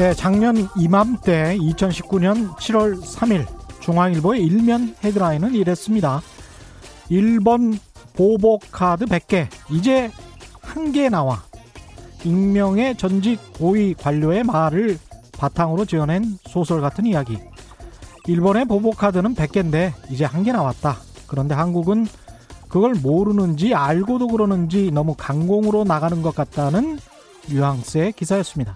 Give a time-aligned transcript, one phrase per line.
[0.00, 3.46] 네, 작년 이맘때 2019년 7월 3일
[3.80, 6.22] 중앙일보의 일면 헤드라인은 이랬습니다.
[7.10, 7.78] 일본
[8.16, 10.10] 보복 카드 100개 이제
[10.62, 11.42] 한 개 나와
[12.24, 14.98] 익명의 전직 고위 관료의 말을
[15.38, 17.36] 바탕으로 지어낸 소설 같은 이야기.
[18.26, 20.96] 일본의 보복 카드는 100개인데 이제 한 개 나왔다.
[21.26, 22.06] 그런데 한국은
[22.70, 26.98] 그걸 모르는지 알고도 그러는지 너무 강공으로 나가는 것 같다는
[27.50, 28.74] 뉘앙스의 기사였습니다.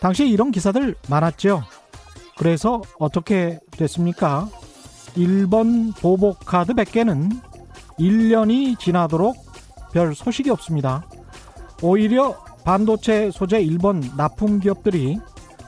[0.00, 1.64] 당시 이런 기사들 많았죠.
[2.36, 4.48] 그래서 어떻게 됐습니까?
[5.16, 7.40] 일본 보복카드 100개는
[7.98, 9.36] 1년이 지나도록
[9.92, 11.04] 별 소식이 없습니다.
[11.82, 15.18] 오히려 반도체 소재 일본 납품 기업들이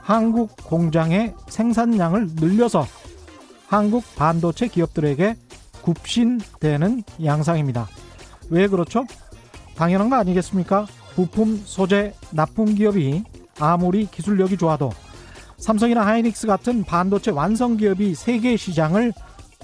[0.03, 2.87] 한국 공장의 생산량을 늘려서
[3.67, 5.37] 한국 반도체 기업들에게
[5.83, 7.89] 굽신되는 양상입니다.
[8.51, 9.07] 왜 그렇죠?
[9.77, 10.87] 당연한 거 아니겠습니까?
[11.15, 13.25] 부품 소재 납품 기업이
[13.61, 14.91] 아무리 기술력이 좋아도
[15.59, 19.13] 삼성이나 하이닉스 같은 반도체 완성 기업이 세계 시장을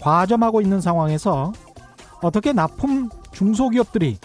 [0.00, 1.52] 과점하고 있는 상황에서
[2.22, 4.18] 어떻게 납품 중소기업들이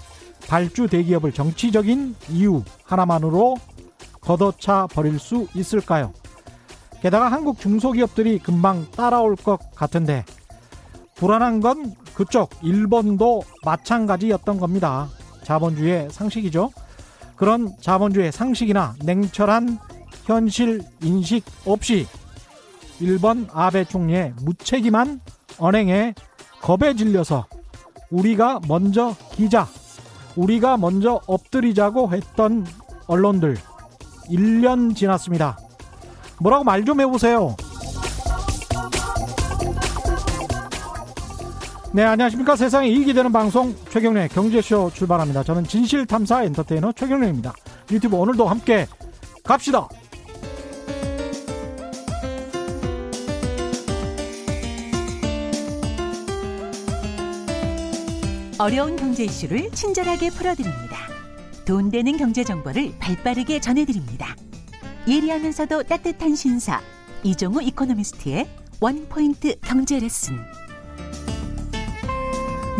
[0.47, 3.55] 발주 대기업을 정치적인 이유 하나만으로
[4.19, 6.13] 걷어차 버릴 수 있을까요?
[7.01, 10.25] 게다가 한국 중소기업들이 금방 따라올 것 같은데
[11.15, 15.07] 불안한 건 그쪽 일본도 마찬가지였던 겁니다.
[15.43, 16.71] 자본주의 상식이죠.
[17.41, 19.79] 그런 자본주의 상식이나 냉철한
[20.25, 22.05] 현실 인식 없이
[22.99, 25.19] 일본 아베 총리의 무책임한
[25.57, 26.13] 언행에
[26.61, 27.47] 겁에 질려서
[28.11, 29.67] 우리가 먼저 기자,
[30.35, 32.63] 우리가 먼저 엎드리자고 했던
[33.07, 33.57] 언론들
[34.29, 35.57] 1년 지났습니다.
[36.39, 37.55] 뭐라고 말 좀 해보세요.
[41.93, 42.55] 네, 안녕하십니까.
[42.55, 45.43] 세상에 이익이 되는 방송 최경련의 경제쇼 출발합니다.
[45.43, 47.53] 저는 진실탐사 엔터테이너 최경련입니다.
[47.91, 48.87] 유튜브 오늘도 함께
[49.43, 49.89] 갑시다.
[58.57, 60.95] 어려운 경제 이슈를 친절하게 풀어드립니다.
[61.65, 64.33] 돈 되는 경제 정보를 발빠르게 전해드립니다.
[65.09, 66.79] 예리하면서도 따뜻한 신사
[67.23, 68.47] 이종우 economist의
[68.79, 70.37] one-point 경제 레슨.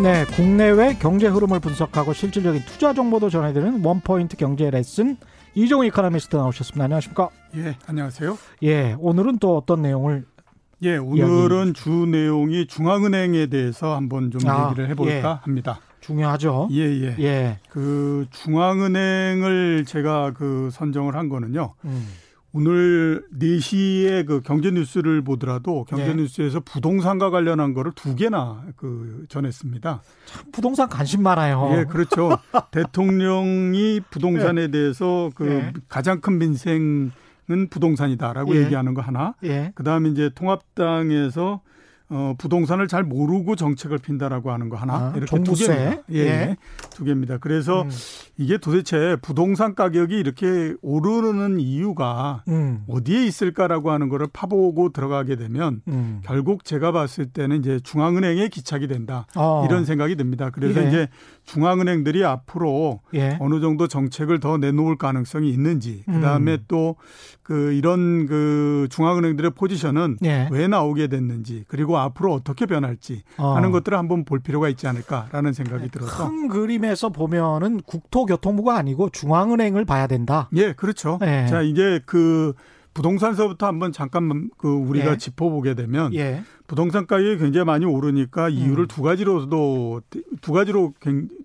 [0.00, 5.16] 네, 국내외 경제 흐름을 분석하고 실질적인 투자 정보도 전해드리는 one-point 경제 레슨
[5.54, 6.84] 이종우 이코노미스트 나오셨습니다.
[6.84, 7.28] 안녕하십니까?
[7.56, 8.38] 예, 안녕하세요.
[8.62, 10.24] 예, 오늘은 또 어떤 내용을
[10.82, 15.20] 예, 오늘은 주 내용이 중앙은행에 대해서 한번 좀 아, 얘기를 해볼까 예.
[15.42, 15.78] 합니다.
[16.00, 16.68] 중요하죠.
[16.72, 17.16] 예, 예.
[17.20, 17.58] 예.
[17.68, 21.74] 그 중앙은행을 제가 그 선정을 한 거는요.
[21.84, 22.08] 음.
[22.54, 26.14] 오늘 4시에 그 경제 뉴스를 보더라도 경제 예.
[26.14, 30.02] 뉴스에서 부동산과 관련한 거를 두 개나 그 전했습니다.
[30.52, 31.70] 부동산 관심 많아요.
[31.72, 32.36] 예, 그렇죠.
[32.70, 35.72] 대통령이 부동산에 대해서 그 예.
[35.88, 37.10] 가장 큰 민생은
[37.70, 38.64] 부동산이다라고 예.
[38.64, 39.34] 얘기하는 거 하나.
[39.44, 39.72] 예.
[39.74, 41.62] 그다음에 이제 통합당에서
[42.14, 45.64] 어, 부동산을 잘 모르고 정책을 핀다라고 하는 거 하나 아, 이렇게 종부세.
[45.64, 46.02] 두 개입니다.
[46.12, 46.26] 예, 예.
[46.26, 46.56] 예.
[46.90, 47.38] 두 개입니다.
[47.38, 47.90] 그래서 음.
[48.36, 52.84] 이게 도대체 부동산 가격이 이렇게 오르는 이유가 음.
[52.86, 56.20] 어디에 있을까라고 하는 거를 파보고 들어가게 되면 음.
[56.22, 59.64] 결국 제가 봤을 때는 이제 중앙은행에 기착이 된다 어.
[59.66, 60.50] 이런 생각이 듭니다.
[60.50, 60.88] 그래서 예.
[60.88, 61.08] 이제
[61.44, 63.38] 중앙은행들이 앞으로 예.
[63.40, 66.14] 어느 정도 정책을 더 내놓을 가능성이 있는지 음.
[66.14, 66.96] 그다음에 또
[67.42, 70.48] 그 이런 그 중앙은행들의 포지션은 예.
[70.50, 73.54] 왜 나오게 됐는지 그리고 앞으로 어떻게 변할지 어.
[73.54, 79.84] 하는 것들을 한번 볼 필요가 있지 않을까라는 생각이 들어서 큰 그림에서 보면은 국토교통부가 아니고 중앙은행을
[79.84, 80.48] 봐야 된다.
[80.54, 81.46] 예 그렇죠 예.
[81.48, 82.54] 자 이게 그
[82.94, 85.16] 부동산서부터 한번 잠깐 그 우리가 예.
[85.16, 86.42] 짚어보게 되면 예.
[86.66, 88.88] 부동산 가격이 굉장히 많이 오르니까 이유를 음.
[88.88, 90.02] 두 가지로도
[90.40, 90.94] 두 가지로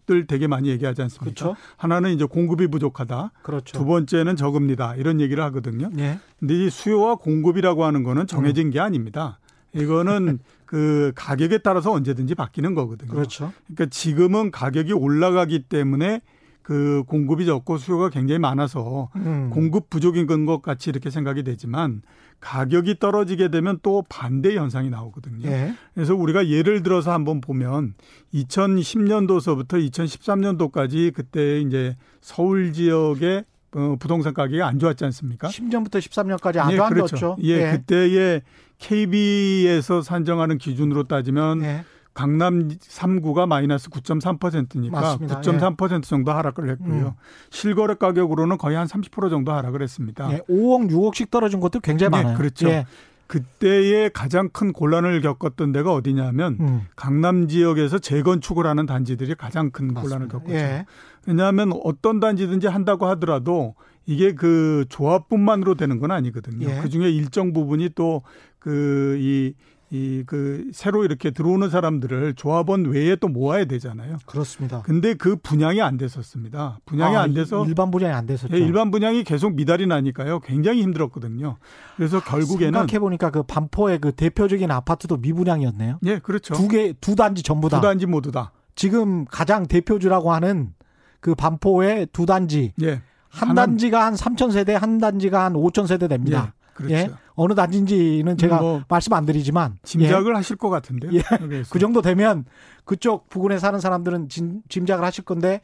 [0.05, 1.33] 들 되게 많이 얘기하지 않습니까?
[1.33, 1.55] 그렇죠.
[1.75, 3.31] 하나는 이제 공급이 부족하다.
[3.43, 3.77] 그렇죠.
[3.77, 4.95] 두 번째는 저금리다.
[4.95, 5.89] 이런 얘기를 하거든요.
[5.97, 6.19] 예.
[6.39, 9.39] 근데 이 수요와 공급이라고 하는 거는 정해진 게 아닙니다.
[9.77, 13.11] 이거는 그 가격에 따라서 언제든지 바뀌는 거거든요.
[13.11, 13.53] 그렇죠.
[13.67, 16.21] 그러니까 지금은 가격이 올라가기 때문에
[16.61, 19.49] 그 공급이 적고 수요가 굉장히 많아서 음.
[19.51, 22.01] 공급 부족인 것 같이 이렇게 생각이 되지만
[22.41, 25.47] 가격이 떨어지게 되면 또 반대 현상이 나오거든요.
[25.47, 25.73] 예.
[25.93, 27.93] 그래서 우리가 예를 들어서 한번 보면
[28.33, 33.45] 2010년도서부터 2013년도까지 그때 이제 서울 지역의
[33.77, 35.49] 어, 부동산 가격이 안 좋았지 않습니까?
[35.49, 37.15] 10년부터 13년까지 아주 예, 안 그렇죠.
[37.15, 37.37] 좋았죠.
[37.43, 38.41] 예, 그때의
[38.79, 41.85] KB에서 산정하는 기준으로 따지면 예.
[42.15, 45.41] 강남 3구가 마이너스 9.3%니까 맞습니다.
[45.41, 47.05] 9.3% 정도 하락을 했고요.
[47.05, 47.11] 음.
[47.51, 50.33] 실거래 가격으로는 거의 한 30% 정도 하락을 했습니다.
[50.33, 50.39] 예.
[50.49, 52.37] 5억, 6억씩 떨어진 것도 굉장히 네, 많아요.
[52.37, 52.67] 그렇죠.
[52.69, 52.87] 예.
[53.27, 56.81] 그때의 가장 큰 곤란을 겪었던 데가 어디냐면 음.
[56.95, 60.01] 강남 지역에서 재건축을 하는 단지들이 가장 큰 맞습니다.
[60.01, 60.85] 곤란을 겪었죠.
[61.27, 61.31] 예.
[61.31, 63.75] 왜냐하면 어떤 단지든지 한다고 하더라도
[64.05, 66.69] 이게 그 조합뿐만으로 되는 건 아니거든요.
[66.69, 66.79] 예.
[66.81, 68.23] 그 중에 일정 부분이 또
[68.59, 69.53] 그 이
[69.89, 74.17] 이 그 새로 이렇게 들어오는 사람들을 조합원 외에 또 모아야 되잖아요.
[74.25, 74.81] 그렇습니다.
[74.81, 76.79] 근데 그 분양이 안 됐었습니다.
[76.85, 78.53] 분양이 아, 안 돼서 일반 분양이 안 됐었죠.
[78.53, 80.41] 예, 일반 분양이 계속 미달이 나니까요.
[80.41, 81.55] 굉장히 힘들었거든요.
[81.95, 85.99] 그래서 결국에는 생각해 보니까 그 반포의 그 대표적인 아파트도 미분양이었네요.
[86.05, 86.53] 예, 그렇죠.
[86.53, 87.79] 두 개 두 단지 전부 다.
[87.79, 88.51] 두 단지 모두 다.
[88.75, 90.73] 지금 가장 대표주라고 하는
[91.19, 92.73] 그 반포의 두 단지.
[92.81, 93.01] 예.
[93.29, 96.53] 한 단지가 한 3천 세대, 한 단지가 한 5천 세대 됩니다.
[96.55, 96.93] 예, 그렇죠.
[96.95, 97.09] 예?
[97.35, 100.35] 어느 단지인지는 제가 뭐 말씀 안 드리지만 짐작을 예.
[100.35, 101.11] 하실 것 같은데요.
[101.13, 101.21] 예.
[101.69, 102.45] 그 정도 되면
[102.85, 105.61] 그쪽 부근에 사는 사람들은 짐, 짐작을 하실 건데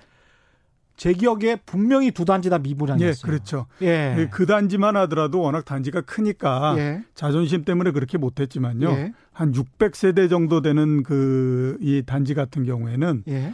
[0.95, 3.11] 제 기억에 분명히 두 단지 다 미분양이었어요.
[3.23, 3.65] 예, 그렇죠.
[3.81, 4.27] 예.
[4.29, 7.03] 그 단지만 하더라도 워낙 단지가 크니까 예.
[7.15, 8.91] 자존심 때문에 그렇게 못했지만요.
[8.91, 9.13] 예.
[9.31, 13.53] 한 600세대 정도 되는 그 이 단지 같은 경우에는 예.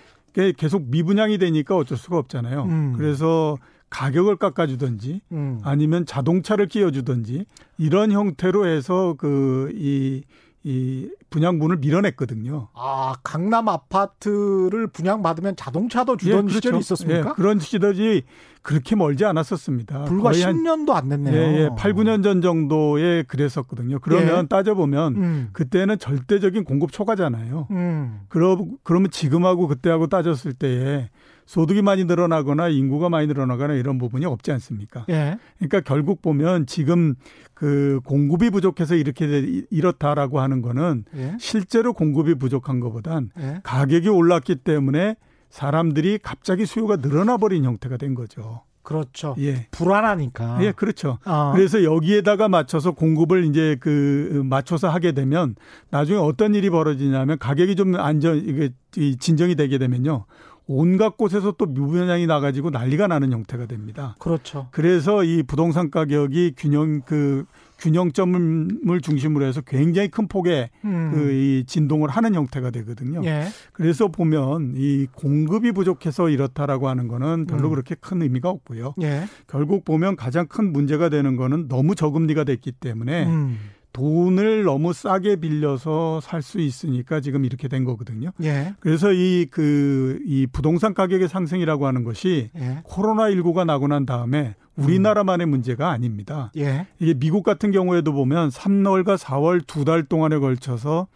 [0.58, 2.64] 계속 미분양이 되니까 어쩔 수가 없잖아요.
[2.64, 2.94] 음.
[2.98, 3.58] 그래서
[3.90, 5.60] 가격을 깎아주든지 음.
[5.64, 7.46] 아니면 자동차를 끼워주든지
[7.78, 10.22] 이런 형태로 해서 그 이
[10.70, 12.68] 이 분양분을 밀어냈거든요.
[12.76, 16.54] 아 강남 아파트를 분양받으면 자동차도 주던 예, 그렇죠.
[16.54, 17.30] 시절이 있었습니까?
[17.30, 18.22] 예, 그런 시절이
[18.62, 20.04] 그렇게 멀지 않았었습니다.
[20.04, 21.36] 불과 10년도 안 됐네요.
[21.36, 23.98] 예, 예, 8, 9년 전 정도에 그랬었거든요.
[24.00, 24.48] 그러면 예.
[24.48, 25.50] 따져보면 음.
[25.54, 27.68] 그때는 절대적인 공급 초과잖아요.
[27.72, 28.22] 음.
[28.30, 31.10] 그러, 그러면 지금하고 그때하고 따졌을 때에
[31.50, 35.06] 소득이 많이 늘어나거나 인구가 많이 늘어나거나 이런 부분이 없지 않습니까?
[35.10, 35.40] 예.
[35.58, 37.16] 그러니까 결국 보면 지금
[37.56, 41.36] 그 공급이 부족해서 이렇게 이렇다라고 하는 거는 예.
[41.40, 43.62] 실제로 공급이 부족한 것보단 예.
[43.64, 45.16] 가격이 올랐기 때문에
[45.50, 48.62] 사람들이 갑자기 수요가 늘어나 버린 형태가 된 거죠.
[48.84, 49.36] 그렇죠.
[49.40, 49.68] 예.
[49.72, 50.64] 불안하니까.
[50.64, 51.18] 예, 그렇죠.
[51.26, 51.52] 어.
[51.56, 55.56] 그래서 여기에다가 맞춰서 공급을 이제 그 맞춰서 하게 되면
[55.90, 60.26] 나중에 어떤 일이 벌어지냐면 가격이 좀 안전 이게 진정이 되게 되면요.
[60.72, 64.16] 온갖 곳에서 또 미분양이 나가지고 난리가 나는 형태가 됩니다.
[64.20, 64.68] 그렇죠.
[64.70, 67.46] 그래서 이 부동산 가격이 균형 그
[67.80, 71.12] 균형점을 중심으로 해서 굉장히 큰 폭의 음.
[71.12, 73.22] 그이 진동을 하는 형태가 되거든요.
[73.24, 73.48] 예.
[73.74, 77.72] 그래서 보면 이 공급이 부족해서 이렇다라고 하는 거는 별로 음.
[77.72, 78.94] 그렇게 큰 의미가 없고요.
[79.02, 79.24] 예.
[79.48, 83.58] 결국 보면 가장 큰 문제가 되는 거는 너무 저금리가 됐기 때문에 음.
[83.94, 88.32] 돈을 너무 싸게 빌려서 살 수 있으니까 지금 이렇게 된 거거든요.
[88.44, 88.74] 예.
[88.80, 92.80] 그래서 이그 이 부동산 가격의 상승이라고 하는 것이 예.
[92.84, 95.50] 코로나 19가 나고 난 다음에 우리나라만의 음.
[95.50, 96.52] 문제가 아닙니다.
[96.58, 96.88] 예.
[97.00, 101.08] 이게 미국 같은 경우에도 보면 3월과 4월 두 달 동안에 걸쳐서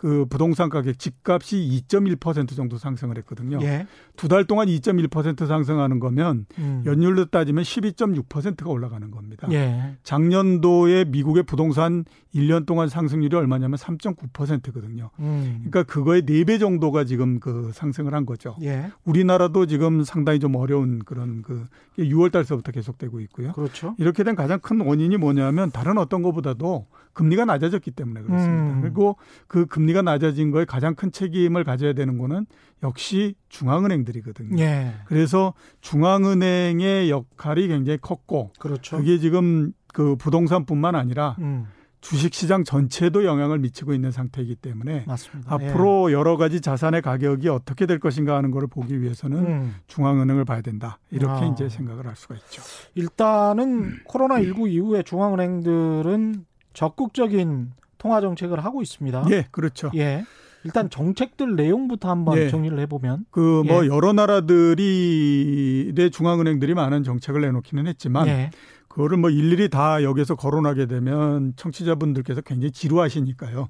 [0.00, 3.58] 그 부동산 가격 집값이 2.1% 정도 상승을 했거든요.
[3.60, 3.86] 예.
[4.16, 6.82] 두달 동안 2.1% 상승하는 거면 음.
[6.86, 9.46] 연율로 따지면 12.6%가 올라가는 겁니다.
[9.52, 9.98] 예.
[10.02, 15.10] 작년도에 미국의 부동산 1년 동안 상승률이 얼마냐면 3.9%거든요.
[15.18, 15.66] 음.
[15.68, 18.56] 그러니까 그거의 4배 정도가 지금 그 상승을 한 거죠.
[18.62, 18.90] 예.
[19.04, 21.66] 우리나라도 지금 상당히 좀 어려운 그런 그
[21.98, 23.52] 6월 달서부터 계속되고 있고요.
[23.52, 23.94] 그렇죠.
[23.98, 28.76] 이렇게 된 가장 큰 원인이 뭐냐면 다른 어떤 것보다도 금리가 낮아졌기 때문에 그렇습니다.
[28.76, 28.80] 음.
[28.80, 29.16] 그리고
[29.46, 32.46] 그 금리 가 낮아진 거에 가장 큰 책임을 가져야 되는 거는
[32.82, 34.62] 역시 중앙은행들이거든요.
[34.62, 34.94] 예.
[35.06, 38.98] 그래서 중앙은행의 역할이 굉장히 컸고 그렇죠.
[38.98, 41.66] 그게 지금 그 부동산뿐만 아니라 음.
[42.00, 45.54] 주식시장 전체도 영향을 미치고 있는 상태이기 때문에 맞습니다.
[45.54, 46.14] 앞으로 예.
[46.14, 49.74] 여러 가지 자산의 가격이 어떻게 될 것인가 하는 것을 보기 위해서는 음.
[49.86, 50.98] 중앙은행을 봐야 된다.
[51.10, 51.46] 이렇게 아.
[51.52, 52.62] 이제 생각을 할 수가 있죠.
[52.94, 53.98] 일단은 음.
[54.04, 59.26] 코로나 19 이후에 중앙은행들은 적극적인 통화 정책을 하고 있습니다.
[59.30, 59.92] 예, 그렇죠.
[59.94, 60.24] 예.
[60.64, 62.48] 일단 정책들 내용부터 한번 예.
[62.48, 63.88] 정리를 해보면 그뭐 예.
[63.88, 68.50] 여러 나라들이 내 중앙은행들이 많은 정책을 내놓기는 했지만 예.
[68.88, 73.68] 그거를 뭐 일일이 다 여기서 거론하게 되면 청취자분들께서 굉장히 지루하시니까요.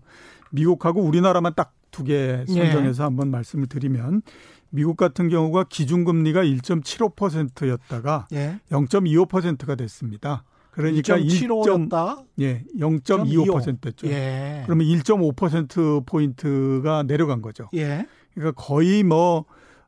[0.50, 3.04] 미국하고 우리나라만 딱 두 개 선정해서 예.
[3.04, 4.22] 한번 말씀을 드리면
[4.70, 8.60] 미국 같은 경우가 기준금리가 1.75%였다가 예.
[8.70, 10.44] 0.25%가 됐습니다.
[10.70, 12.24] 그러니까 1.75였다.
[12.40, 14.06] 예, 0.25%였죠.
[14.08, 14.62] 예.
[14.64, 17.68] 그러면 1.5% 포인트가 내려간 거죠.
[17.74, 18.06] 예.
[18.34, 19.44] 그러니까 거의 뭐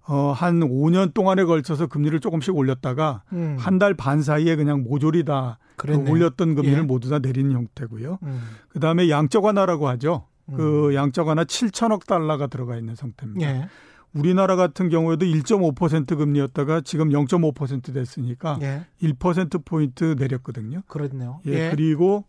[0.06, 3.56] 어, 한 5년 동안에 걸쳐서 금리를 조금씩 올렸다가 음.
[3.58, 6.82] 한달 반 사이에 그냥 모조리 다 그 올렸던 금리를 예.
[6.82, 8.18] 모두 다 내리는 형태고요.
[8.22, 8.40] 음.
[8.68, 10.26] 그 다음에 양적 완화라고 하죠.
[10.46, 10.56] 그 음.
[10.56, 13.48] 그 양적 완화 7천억 달러가 들어가 있는 상태입니다.
[13.48, 13.68] 예.
[14.14, 18.87] 우리나라 같은 경우에도 1.5% 금리였다가 지금 0.5% 됐으니까 예.
[19.02, 20.83] 1% 포인트 내렸거든요.
[20.87, 21.40] 그렇네요.
[21.47, 21.71] 예, 예.
[21.71, 22.25] 그리고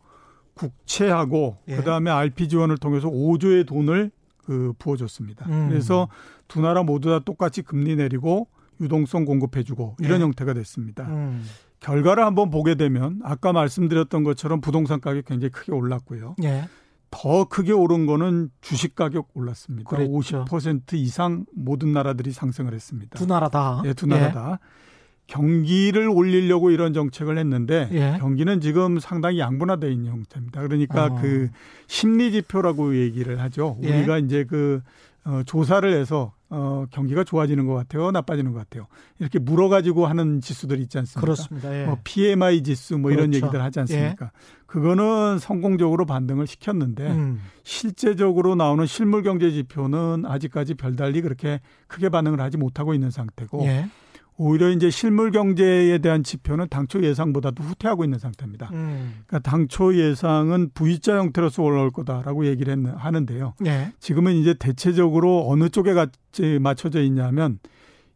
[0.54, 1.76] 국채하고 예.
[1.78, 4.12] 그다음에 RP 지원을 통해서 5조의 돈을
[4.46, 5.46] 그 부어줬습니다.
[5.48, 5.70] 음.
[5.70, 6.08] 그래서
[6.48, 8.48] 두 나라 모두 다 똑같이 금리 내리고
[8.82, 10.24] 유동성 공급해주고 이런 예.
[10.24, 11.06] 형태가 됐습니다.
[11.08, 11.44] 음.
[11.80, 16.36] 결과를 한번 보게 되면 아까 말씀드렸던 것처럼 부동산 가격 굉장히 크게 올랐고요.
[16.44, 16.68] 예.
[17.16, 19.88] 더 크게 오른 거는 주식 가격 올랐습니다.
[19.88, 20.46] 그랬죠.
[20.46, 23.20] 50% 이상 모든 나라들이 상승을 했습니다.
[23.20, 23.84] 두 나라 다.
[23.86, 24.32] 예, 두 나라 예.
[24.32, 24.60] 다.
[25.28, 28.18] 경기를 올리려고 이런 정책을 했는데 예.
[28.20, 30.62] 경기는 지금 상당히 양분화돼 있는 형태입니다.
[30.64, 31.22] 그러니까 어.
[31.22, 31.50] 그
[31.88, 33.78] 심리 지표라고 얘기를 하죠.
[33.84, 33.96] 예.
[33.96, 34.82] 우리가 이제 그
[35.24, 38.86] 어, 조사를 해서 어, 경기가 좋아지는 것 같아요, 나빠지는 것 같아요.
[39.18, 41.22] 이렇게 물어가지고 하는 지수들이 있지 않습니까?
[41.22, 41.82] 그렇습니다.
[41.82, 41.86] 예.
[41.86, 43.24] 뭐 PMI 지수 뭐 그렇죠.
[43.24, 44.26] 이런 얘기들 하지 않습니까?
[44.26, 44.30] 예.
[44.68, 47.42] 그거는 성공적으로 반등을 시켰는데 음.
[47.64, 53.88] 실제적으로 나오는 실물 경제 지표는 아직까지 별달리 그렇게 크게 반응을 하지 못하고 있는 상태고 예.
[54.38, 58.70] 오히려 이제 실물 경제에 대한 지표는 당초 예상보다도 후퇴하고 있는 상태입니다.
[58.74, 59.22] 음.
[59.28, 63.54] 그러니까 당초 예상은 V자 형태로서 올라올 거다라고 얘기를 했, 하는데요.
[63.60, 63.94] 네.
[64.00, 67.60] 지금은 이제 대체적으로 어느 쪽에 같이 맞춰져 있냐면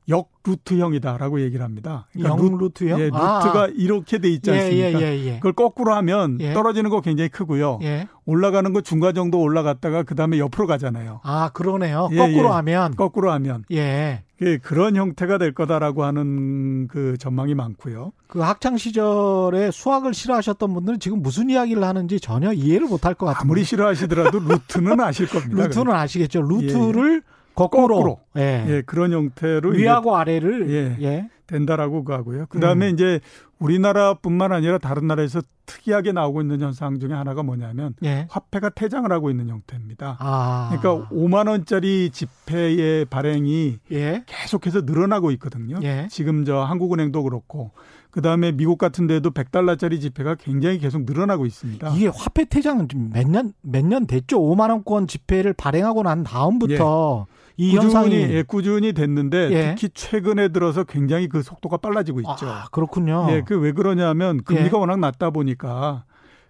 [0.10, 2.08] 역 루트형이다라고 얘기를 합니다.
[2.14, 3.00] 그러니까 루, 루트형?
[3.00, 3.68] 예, 루트가 아.
[3.76, 5.02] 이렇게 돼 있지 예, 않습니까?
[5.02, 6.54] 예, 예, 예, 그걸 거꾸로 하면 예.
[6.54, 7.80] 떨어지는 거 굉장히 크고요.
[7.84, 8.08] 예.
[8.26, 11.20] 올라가는 거 중간 정도 올라갔다가 그 다음에 옆으로 가잖아요.
[11.24, 12.08] 아 그러네요.
[12.16, 14.24] 거꾸로 하면 거꾸로 하면 예.
[14.42, 18.12] 예, 그런 형태가 될 거다라고 하는 그 전망이 많고요.
[18.28, 23.42] 그 학창 시절에 수학을 싫어하셨던 분들은 지금 무슨 이야기를 하는지 전혀 이해를 못할 것 같아요.
[23.42, 25.64] 아무리 싫어하시더라도 루트는 아실 겁니다.
[25.66, 26.42] 루트는 아시겠죠.
[26.42, 27.24] 루트를
[27.56, 28.20] 거꾸로, 거꾸로.
[28.38, 28.66] 예.
[28.68, 28.82] 예.
[28.86, 31.04] 그런 형태로 위하고 아래를 예.
[31.04, 31.30] 예.
[31.48, 32.46] 된다라고 하고요.
[32.48, 32.94] 그다음에 음.
[32.94, 33.20] 이제
[33.60, 38.28] 우리나라뿐만 아니라 다른 나라에서 특이하게 나오고 있는 현상 중에 하나가 뭐냐면 예.
[38.30, 40.18] 화폐가 퇴장을 하고 있는 형태입니다.
[40.20, 40.76] 아.
[40.78, 44.24] 그러니까 5만 원짜리 지폐의 발행이 예.
[44.26, 45.78] 계속해서 늘어나고 있거든요.
[45.84, 46.08] 예.
[46.10, 47.72] 지금 저 한국은행도 그렇고
[48.12, 51.94] 그다음에 미국 같은 데도 100달러짜리 지폐가 굉장히 계속 늘어나고 있습니다.
[51.96, 54.40] 이게 화폐 퇴장은 몇년몇년 됐죠?
[54.40, 57.37] 5만 원권 지폐를 발행하고 난 다음부터 예.
[57.58, 59.76] 이 꾸준히, 현상이 예, 꾸준히 됐는데 예.
[59.76, 62.48] 특히 최근에 들어서 굉장히 그 속도가 빨라지고 있죠.
[62.48, 63.28] 아, 그렇군요.
[63.32, 64.80] 예, 그 왜 그러냐면 금리가 예.
[64.80, 66.04] 워낙 낮다 보니까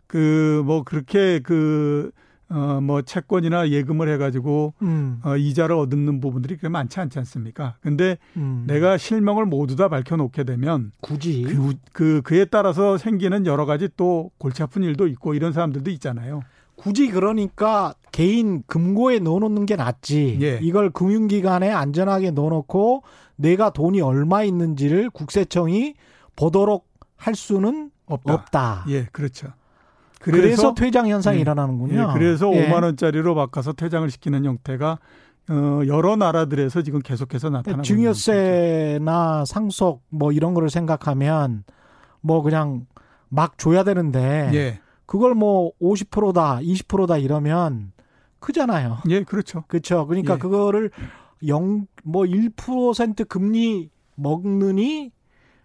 [0.08, 2.12] 그 뭐 그렇게 그
[2.50, 5.20] 어, 뭐 채권이나 예금을 해가지고 음.
[5.24, 7.76] 어, 이자를 얻는 부분들이 그렇게 많지 않지 않습니까?
[7.82, 8.64] 근데 음.
[8.68, 14.32] 내가 실명을 모두 다 밝혀놓게 되면 굳이 그, 그 그에 따라서 생기는 여러 가지 또
[14.38, 16.42] 골치 아픈 일도 있고 이런 사람들도 있잖아요.
[16.78, 20.38] 굳이 그러니까 개인 금고에 넣어놓는 게 낫지.
[20.42, 20.60] 예.
[20.62, 23.04] 이걸 금융기관에 안전하게 넣어놓고
[23.36, 25.96] 내가 돈이 얼마 있는지를 국세청이
[26.36, 28.34] 보도록 할 수는 없다.
[28.34, 28.86] 없다.
[28.90, 29.48] 예, 그렇죠.
[30.20, 32.00] 그래서, 그래서 퇴장 현상이 예, 일어나는군요.
[32.00, 32.70] 예, 그래서 예.
[32.70, 35.00] 5만 원짜리로 바꿔서 퇴장을 시키는 형태가
[35.50, 41.64] 어, 여러 나라들에서 지금 계속해서 나타나고 증여세나 상속 뭐 이런 거를 생각하면
[42.22, 42.86] 뭐 그냥
[43.30, 44.80] 막 줘야 되는데 예.
[45.08, 47.94] 그걸 뭐 50%다, 20%다 이러면
[48.40, 49.00] 크잖아요.
[49.10, 49.64] 예, 그렇죠.
[49.68, 50.06] 그렇죠.
[50.06, 50.38] 그러니까 예.
[50.38, 50.92] 그거를
[51.48, 55.12] 0, 뭐1% 금리 먹느니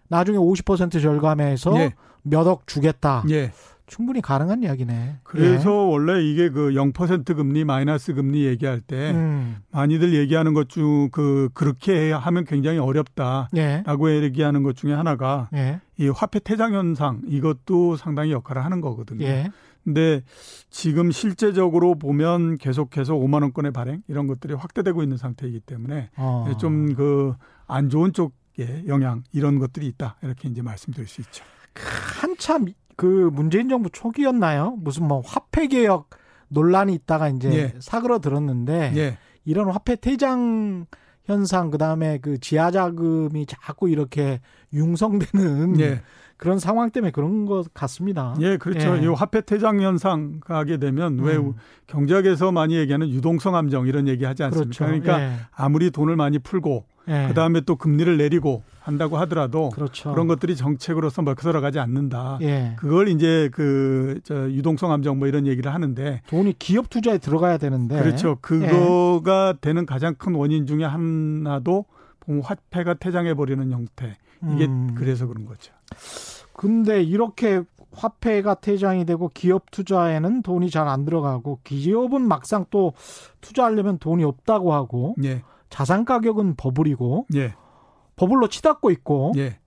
[0.07, 1.93] 나중에 50% 절감해서 예.
[2.23, 3.23] 몇억 주겠다.
[3.29, 3.51] 예.
[3.85, 5.17] 충분히 가능한 이야기네.
[5.23, 5.91] 그래서 예.
[5.91, 9.57] 원래 이게 그 0% 금리, 마이너스 금리 얘기할 때 음.
[9.71, 14.21] 많이들 얘기하는 것 중 그 그렇게 하면 굉장히 어렵다라고 예.
[14.23, 15.81] 얘기하는 것 중에 하나가 예.
[15.97, 19.25] 이 화폐 퇴장 현상 이것도 상당히 역할을 하는 거거든요.
[19.25, 19.51] 예.
[19.83, 20.21] 근데
[20.69, 26.49] 지금 실제적으로 보면 계속해서 5만 원권의 발행 이런 것들이 확대되고 있는 상태이기 때문에 어.
[26.59, 27.33] 좀그
[27.67, 31.43] 안 좋은 쪽의 영향 이런 것들이 있다 이렇게 이제 말씀드릴 수 있죠.
[32.21, 34.77] 한참 그 문재인 정부 초기였나요?
[34.79, 36.09] 무슨 뭐 화폐 개혁
[36.49, 37.73] 논란이 있다가 이제 예.
[37.79, 39.17] 사그러들었는데 예.
[39.45, 40.85] 이런 화폐 퇴장
[41.25, 44.41] 현상 그다음에 그 지하 자금이 자꾸 이렇게
[44.73, 46.01] 융성되는 예.
[46.37, 48.35] 그런 상황 때문에 그런 것 같습니다.
[48.41, 48.97] 예, 그렇죠.
[48.97, 49.03] 예.
[49.03, 51.23] 이 화폐 퇴장 현상 가게 되면 음.
[51.23, 51.39] 왜
[51.87, 54.85] 경제학에서 많이 얘기하는 유동성 함정 이런 얘기 하지 않습니까?
[54.85, 54.85] 그렇죠.
[54.85, 55.39] 그러니까 예.
[55.51, 57.25] 아무리 돈을 많이 풀고 예.
[57.27, 60.11] 그 다음에 또 금리를 내리고 한다고 하더라도 그렇죠.
[60.11, 62.37] 그런 것들이 정책으로서 먹혀 들어가지 않는다.
[62.41, 62.75] 예.
[62.77, 67.99] 그걸 이제 그 저 유동성 함정 뭐 이런 얘기를 하는데 돈이 기업 투자에 들어가야 되는데
[68.01, 68.37] 그렇죠.
[68.41, 69.59] 그거가 예.
[69.59, 71.85] 되는 가장 큰 원인 중에 하나도
[72.41, 74.17] 화폐가 퇴장해 버리는 형태.
[74.53, 74.93] 이게 음.
[74.95, 75.73] 그래서 그런 거죠.
[76.53, 82.93] 근데 이렇게 화폐가 퇴장이 되고 기업 투자에는 돈이 잘 안 들어가고 기업은 막상 또
[83.41, 85.43] 투자하려면 돈이 없다고 하고 예.
[85.73, 87.55] 자산 가격은 버블이고 예.
[88.15, 89.57] 버블로 치닫고 있고 예.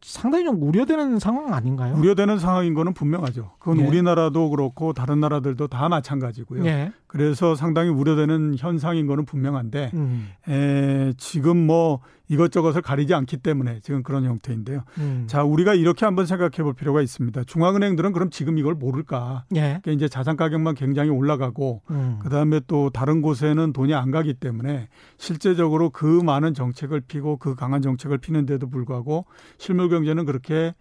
[0.00, 1.94] 상당히 좀 우려되는 상황 아닌가요?
[1.94, 3.50] 우려되는 상황인 거는 분명하죠.
[3.58, 3.86] 그건 예.
[3.86, 6.64] 우리나라도 그렇고 다른 나라들도 다 마찬가지고요.
[7.08, 7.18] 예.
[7.18, 10.28] 그래서 상당히 우려되는 현상인 거는 분명한데 음.
[10.48, 14.84] 에, 지금 뭐 이것저것을 가리지 않기 때문에 지금 그런 형태인데요.
[14.98, 15.24] 음.
[15.26, 17.44] 자, 우리가 이렇게 한번 생각해 볼 필요가 있습니다.
[17.44, 19.44] 중앙은행들은 그럼 지금 이걸 모를까?
[19.54, 19.60] 예.
[19.60, 22.18] 그러니까 이제 자산 가격만 굉장히 올라가고 음.
[22.20, 27.54] 그 다음에 또 다른 곳에는 돈이 안 가기 때문에 실제적으로 그 많은 정책을 피고 그
[27.54, 29.24] 강한 정책을 피는데도 불구하고
[29.56, 30.74] 실물 경제는 그렇게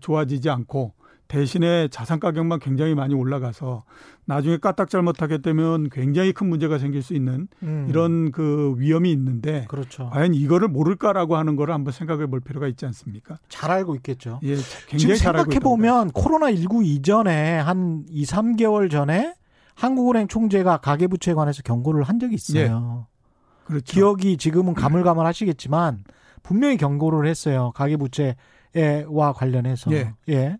[0.00, 0.94] 좋아지지 않고
[1.32, 3.84] 대신에 자산 가격만 굉장히 많이 올라가서
[4.26, 7.86] 나중에 까딱 잘못하게 되면 굉장히 큰 문제가 생길 수 있는 음.
[7.88, 10.10] 이런 그 위험이 있는데 그렇죠.
[10.12, 13.38] 과연 이거를 모를까라고 하는 거를 한번 생각해 볼 필요가 있지 않습니까?
[13.48, 14.40] 잘 알고 있겠죠.
[14.42, 14.56] 예,
[14.88, 19.32] 굉장히 생각해 보면 코로나 19 이전에 한 2, 3개월 전에
[19.74, 23.06] 한국은행 총재가 가계부채에 관해서 경고를 한 적이 있어요.
[23.08, 23.64] 예.
[23.64, 23.84] 그렇죠.
[23.90, 26.04] 기억이 지금은 가물가물하시겠지만
[26.42, 27.72] 분명히 경고를 했어요.
[27.74, 29.92] 가계부채와 관련해서.
[29.92, 30.12] 예.
[30.28, 30.58] 예.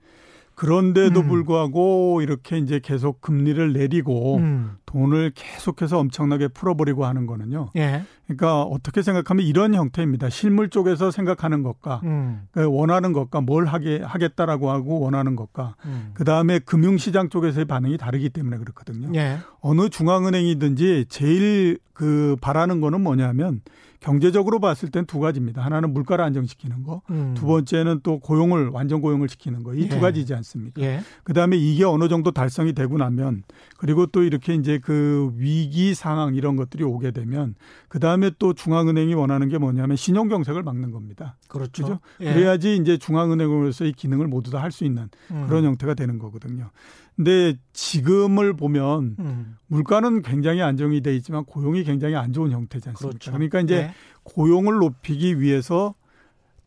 [0.63, 1.27] 그런데도 음.
[1.27, 4.77] 불구하고 이렇게 이제 계속 금리를 내리고 음.
[4.87, 7.71] 돈을 계속해서 엄청나게 풀어버리고 하는 거는요.
[7.75, 8.05] 예.
[8.29, 10.31] 그러니까 어떻게 생각하면 이런 형태입니다.
[10.31, 12.43] 실물 쪽에서 생각하는 것과 음.
[12.53, 16.13] 그 원하는 것과 뭘 하게 하겠다라고 하고 원하는 것과 음.
[16.15, 19.11] 그 다음에 금융시장 쪽에서의 반응이 다르기 때문에 그렇거든요.
[19.17, 19.39] 예.
[19.63, 23.63] 어느 중앙은행이든지 제일 그 바라는 거는 뭐냐면
[24.03, 25.63] 경제적으로 봤을 땐 두 가지입니다.
[25.65, 27.35] 하나는 물가를 안정시키는 거, 음.
[27.37, 29.75] 두 번째는 또 고용을 완전 고용을 시키는 거.
[29.75, 30.01] 이두 예.
[30.01, 30.83] 가지지 않습니까?
[30.83, 31.01] 예.
[31.23, 33.45] 그다음에 이게 어느 정도 달성이 되고 나면
[33.79, 37.55] 그리고 또 이렇게 이제 그 위기 상황 이런 것들이 오게 되면
[37.89, 41.37] 그다음에 또 중앙은행이 원하는 게 뭐냐면 신용 경색을 막는 겁니다.
[41.49, 41.85] 그렇죠.
[41.85, 42.01] 그렇죠?
[42.21, 42.33] 예.
[42.35, 45.47] 그래야지 이제 중앙은행으로서의 기능을 모두 다 할 수 있는 음.
[45.49, 46.71] 그런 형태가 되는 거거든요.
[47.17, 49.57] 근데 지금을 보면 음.
[49.67, 53.19] 물가는 굉장히 안정이 돼 있지만 고용이 굉장히 안 좋은 형태지 않습니까?
[53.19, 53.33] 그렇죠.
[53.33, 53.95] 그러니까 이제 네.
[54.23, 55.95] 고용을 높이기 위해서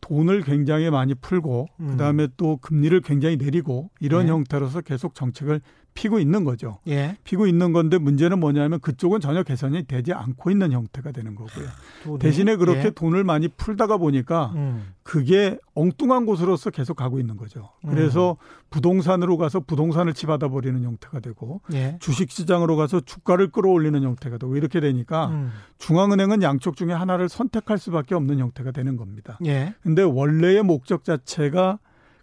[0.00, 1.86] 돈을 굉장히 많이 풀고 음.
[1.88, 4.32] 그다음에 또 금리를 굉장히 내리고 이런 네.
[4.32, 5.60] 형태로서 계속 정책을
[5.96, 6.78] 피고 있는 거죠.
[6.86, 7.16] 예.
[7.24, 11.66] 피고 있는 건데 문제는 뭐냐면 그쪽은 전혀 개선이 되지 않고 있는 형태가 되는 거고요.
[12.04, 12.18] 돈이?
[12.18, 12.90] 대신에 그렇게 예.
[12.90, 14.92] 돈을 많이 풀다가 보니까 음.
[15.02, 17.70] 그게 엉뚱한 곳으로서 계속 가고 있는 거죠.
[17.88, 18.66] 그래서 음.
[18.70, 21.96] 부동산으로 가서 부동산을 치받아 버리는 형태가 되고 예.
[21.98, 25.50] 주식 시장으로 가서 주가를 끌어올리는 형태가 되고 이렇게 되니까 음.
[25.78, 29.38] 중앙은행은 양쪽 중에 하나를 선택할 수밖에 없는 형태가 되는 겁니다.
[29.46, 29.74] 예.
[29.82, 31.78] 근데 원래의 목적 자체가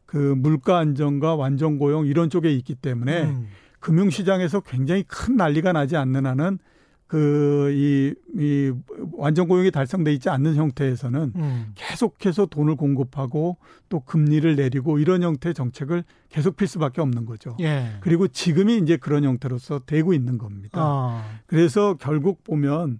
[0.05, 3.47] 그 물가 안정과 완전 고용 이런 쪽에 있기 때문에 음.
[3.83, 6.57] 금융시장에서 굉장히 큰 난리가 나지 않는 한은
[7.05, 8.71] 그, 이, 이,
[9.11, 11.71] 완전 고용이 달성돼 있지 않는 형태에서는 음.
[11.75, 13.57] 계속해서 돈을 공급하고
[13.89, 17.55] 또 금리를 내리고 이런 형태의 정책을 계속 필 수밖에 없는 거죠.
[17.59, 17.97] 예.
[17.99, 20.79] 그리고 지금이 이제 그런 형태로서 되고 있는 겁니다.
[20.81, 21.23] 아.
[21.45, 22.99] 그래서 결국 보면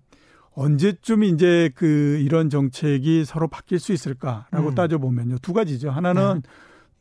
[0.52, 4.76] 언제쯤 이제 그 이런 정책이 서로 바뀔 수 있을까라고 음.
[4.76, 5.38] 따져 보면요.
[5.41, 5.89] 두 가지죠.
[5.89, 6.50] 하나는 네.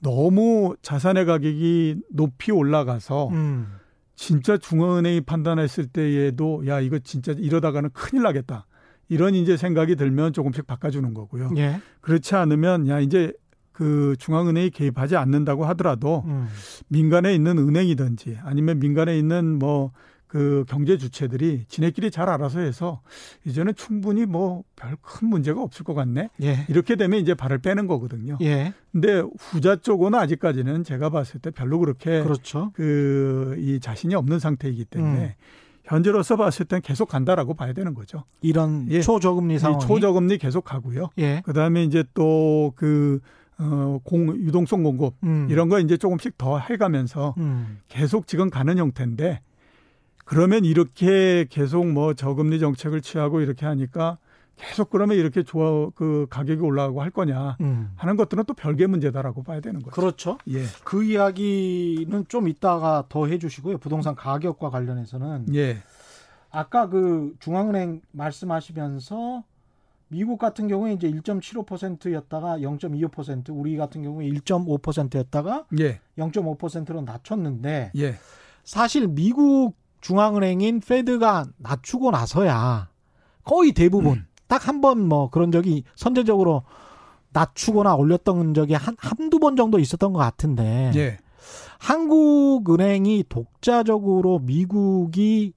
[0.03, 3.67] 너무 자산의 가격이 높이 올라가서 음.
[4.15, 8.67] 진짜 중앙은행이 판단했을 때에도 야 이거 진짜 이러다가는 큰일 나겠다
[9.09, 11.51] 이런 이제 생각이 들면 조금씩 바꿔주는 거고요.
[11.57, 11.81] 예.
[12.01, 13.33] 그렇지 않으면 야 이제
[13.73, 16.47] 그 중앙은행이 개입하지 않는다고 하더라도 음.
[16.89, 19.93] 민간에 있는 은행이든지 아니면 민간에 있는 뭐
[20.33, 23.03] 그 경제 주체들이 지네끼리 잘 알아서 해서
[23.45, 26.31] 이제는 충분히 뭐 별 큰 문제가 없을 것 같네.
[26.43, 26.65] 예.
[26.71, 28.39] 이렇게 되면 이제 발을 빼는 거거든요.
[28.41, 28.73] 예.
[28.91, 32.71] 근데 후자 쪽은 아직까지는 제가 봤을 때 별로 그렇게 그렇죠.
[32.73, 35.33] 그 이 자신이 없는 상태이기 때문에 음.
[35.85, 38.25] 현재로서 봤을 땐 계속 간다라고 봐야 되는 거죠.
[38.41, 39.03] 이런 예.
[39.03, 41.11] 초저금리 상황 초저금리 계속 가고요.
[41.19, 41.43] 예.
[41.45, 43.21] 그다음에 이제 또그
[43.59, 45.47] 어, 공, 유동성 공급, 음.
[45.51, 47.81] 이런 거 이제 조금씩 더 해가면서 음.
[47.89, 49.41] 계속 지금 가는 형태인데,
[50.25, 54.19] 그러면 이렇게 계속 뭐 저금리 정책을 취하고 이렇게 하니까
[54.57, 57.93] 계속 그러면 이렇게 좋아 그 가격이 올라가고 할 거냐 음.
[57.97, 59.91] 하는 것들은 또 별개 문제다라고 봐야 되는 거죠.
[59.91, 60.39] 그렇죠.
[60.49, 60.63] 예.
[60.85, 63.79] 그 이야기는 좀 이따가 더 해주시고요.
[63.79, 65.79] 부동산 가격과 관련해서는 예.
[66.51, 69.43] 아까 그 중앙은행 말씀하시면서
[70.09, 76.01] 미국 같은 경우에 이제 1.75%였다가 0.25% 우리 같은 경우에 1.5%였다가 예.
[76.19, 78.15] 0.5%로 낮췄는데 예.
[78.63, 82.91] 사실 미국 중앙은행인 페드가 낮추고 나서야
[83.45, 84.27] 거의 대부분 음.
[84.49, 86.65] 딱한 번 뭐 그런 적이 선제적으로
[87.33, 90.93] 낮추거나 올렸던 적이 한, 한두 번 정도 있었던 것 같은데.
[90.95, 91.17] 예.
[91.79, 95.55] 한국은행이 독자적으로 미국이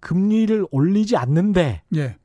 [0.00, 1.82] 금리를 올리지 않는데.
[1.96, 2.16] 예.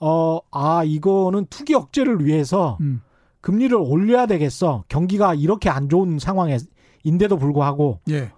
[0.00, 3.00] 어, 아, 이거는 투기 억제를 위해서 음.
[3.40, 4.84] 금리를 올려야 되겠어.
[4.88, 6.58] 경기가 이렇게 안 좋은 상황에
[7.04, 8.00] 인데도 불구하고.
[8.10, 8.32] 예.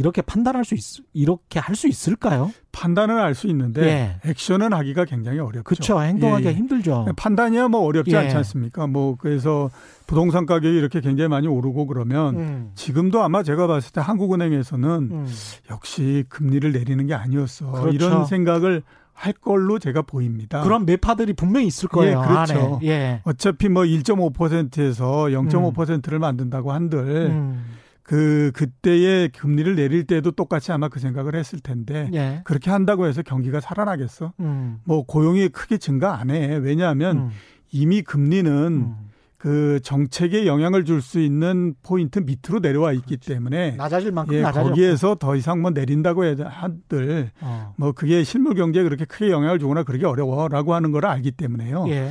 [0.00, 0.80] 이렇게 판단할 수 있,
[1.12, 2.50] 이렇게 할 수 있을까요?
[2.72, 3.82] 판단은 할수 있는데
[4.24, 4.30] 예.
[4.30, 5.62] 액션은 하기가 굉장히 어렵죠.
[5.64, 6.02] 그렇죠.
[6.02, 6.58] 행동하기가 예, 예.
[6.58, 7.06] 힘들죠.
[7.16, 8.16] 판단이야 뭐 어렵지 예.
[8.16, 8.86] 않지 않습니까?
[8.86, 9.70] 뭐 그래서
[10.06, 12.70] 부동산 가격이 이렇게 굉장히 많이 오르고 그러면 음.
[12.74, 15.26] 지금도 아마 제가 봤을 때 한국은행에서는 음.
[15.70, 17.70] 역시 금리를 내리는 게 아니었어.
[17.72, 17.90] 그렇죠.
[17.94, 18.82] 이런 생각을
[19.12, 20.62] 할 걸로 제가 보입니다.
[20.62, 22.22] 그런 매파들이 분명히 있을 거예요.
[22.22, 22.80] 예, 그렇죠.
[22.84, 23.20] 예.
[23.24, 26.20] 어차피 뭐 1.5%에서 0.5%를 음.
[26.20, 26.98] 만든다고 한들
[27.30, 27.64] 음.
[28.10, 32.40] 그 그때의 금리를 내릴 때도 똑같이 아마 그 생각을 했을 텐데 예.
[32.42, 34.32] 그렇게 한다고 해서 경기가 살아나겠어?
[34.40, 34.78] 음.
[34.82, 36.56] 뭐 고용이 크게 증가 안 해.
[36.56, 37.30] 왜냐하면 음.
[37.70, 38.96] 이미 금리는 음.
[39.38, 43.28] 그 정책에 영향을 줄 수 있는 포인트 밑으로 내려와 있기 그렇지.
[43.28, 44.70] 때문에 낮아질 만큼 예, 낮아졌고.
[44.70, 47.74] 거기에서 더 이상 뭐 내린다고 한들 어.
[47.76, 51.86] 뭐 그게 실물 경제에 그렇게 크게 영향을 주거나 그러기 어려워라고 하는 걸 알기 때문에요.
[51.90, 52.10] 예.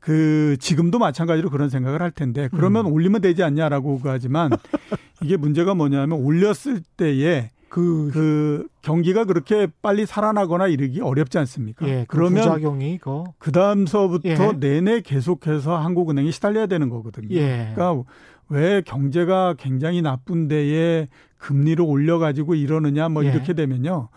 [0.00, 2.92] 그 지금도 마찬가지로 그런 생각을 할 텐데 그러면 음.
[2.92, 4.50] 올리면 되지 않냐라고 하지만
[5.22, 11.86] 이게 문제가 뭐냐면 올렸을 때에 그, 그 경기가 그렇게 빨리 살아나거나 이르기 어렵지 않습니까?
[11.86, 12.98] 예, 그 그러면 부작용이
[13.38, 14.52] 그 다음서부터 예.
[14.58, 17.28] 내내 계속해서 한국은행이 시달려야 되는 거거든요.
[17.30, 17.70] 예.
[17.74, 18.02] 그러니까
[18.48, 21.06] 왜 경제가 굉장히 나쁜 데에
[21.38, 23.30] 금리를 올려가지고 이러느냐 뭐 예.
[23.30, 24.08] 이렇게 되면요.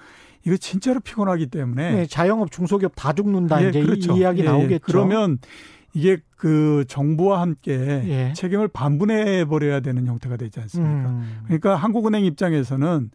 [0.45, 4.13] 이거 진짜로 피곤하기 때문에 네, 자영업 중소기업 다 죽는다 예, 이제 그렇죠.
[4.13, 4.49] 이 이야기 예, 예.
[4.49, 4.83] 나오겠죠.
[4.85, 5.37] 그러면
[5.93, 8.33] 이게 그 정부와 함께 예.
[8.35, 11.09] 책임을 반분해 버려야 되는 형태가 되지 않습니까?
[11.09, 11.41] 음.
[11.45, 13.11] 그러니까 한국은행 입장에서는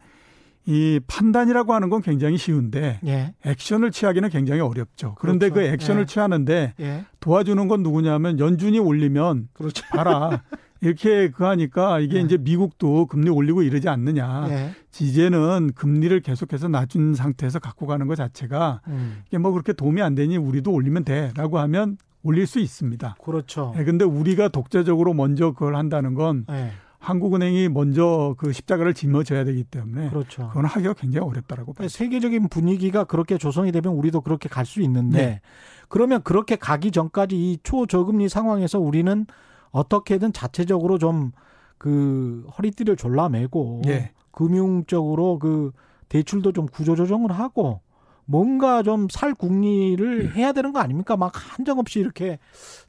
[0.67, 3.35] 이 판단이라고 하는 건 굉장히 쉬운데 예.
[3.45, 5.17] 액션을 취하기는 굉장히 어렵죠.
[5.19, 5.67] 그런데 그렇죠.
[5.67, 6.07] 그 액션을 예.
[6.07, 7.05] 취하는데 예.
[7.21, 9.83] 도와주는 건 누구냐면 연준이 올리면 그렇죠.
[9.91, 10.43] 봐라.
[10.81, 12.21] 이렇게 그 하니까 이게 예.
[12.21, 14.47] 이제 미국도 금리 올리고 이러지 않느냐.
[14.51, 14.71] 예.
[15.01, 19.23] 이제는 금리를 계속해서 낮춘 상태에서 갖고 가는 것 자체가 음.
[19.27, 23.17] 이게 뭐 그렇게 도움이 안 되니 우리도 올리면 돼라고 하면 올릴 수 있습니다.
[23.23, 23.73] 그렇죠.
[23.77, 26.71] 네, 근데 우리가 독자적으로 먼저 그걸 한다는 건 네.
[26.99, 30.49] 한국은행이 먼저 그 십자가를 짊어져야 되기 때문에 그렇죠.
[30.49, 31.89] 그건 하기가 굉장히 어렵다라고 봐요.
[31.89, 35.41] 세계적인 분위기가 그렇게 조성이 되면 우리도 그렇게 갈 수 있는데 네.
[35.89, 39.27] 그러면 그렇게 가기 전까지 이 초저금리 상황에서 우리는
[39.71, 41.33] 어떻게든 자체적으로 좀
[41.79, 44.13] 그 허리띠를 졸라매고 네.
[44.33, 45.73] 금융적으로 그
[46.09, 47.81] 대출도 좀 구조조정을 하고
[48.31, 50.33] 뭔가 좀 살 국리를 음.
[50.35, 51.17] 해야 되는 거 아닙니까?
[51.17, 52.39] 막 한정없이 이렇게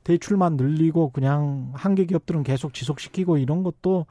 [0.03, 4.05] 대출만 늘리고 그냥 한계 기업들은 계속 지속시키고 이런 것도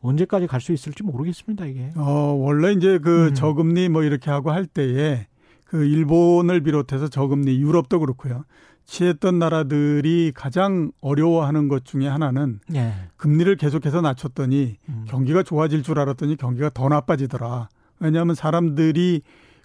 [0.00, 1.90] 언제까지 갈 수 있을지 모르겠습니다, 이게.
[1.96, 3.34] 어, 원래 이제 그 음.
[3.34, 5.26] 저금리 뭐 이렇게 하고 할 때에
[5.64, 8.44] 그 일본을 비롯해서 저금리 유럽도 그렇고요.
[8.84, 12.92] 취했던 나라들이 가장 어려워하는 것 중에 하나는 예.
[13.16, 15.04] 금리를 계속해서 낮췄더니 음.
[15.06, 17.68] 경기가 좋아질 줄 알았더니 경기가 더 나빠지더라.
[18.00, 19.22] 왜냐하면 사람들이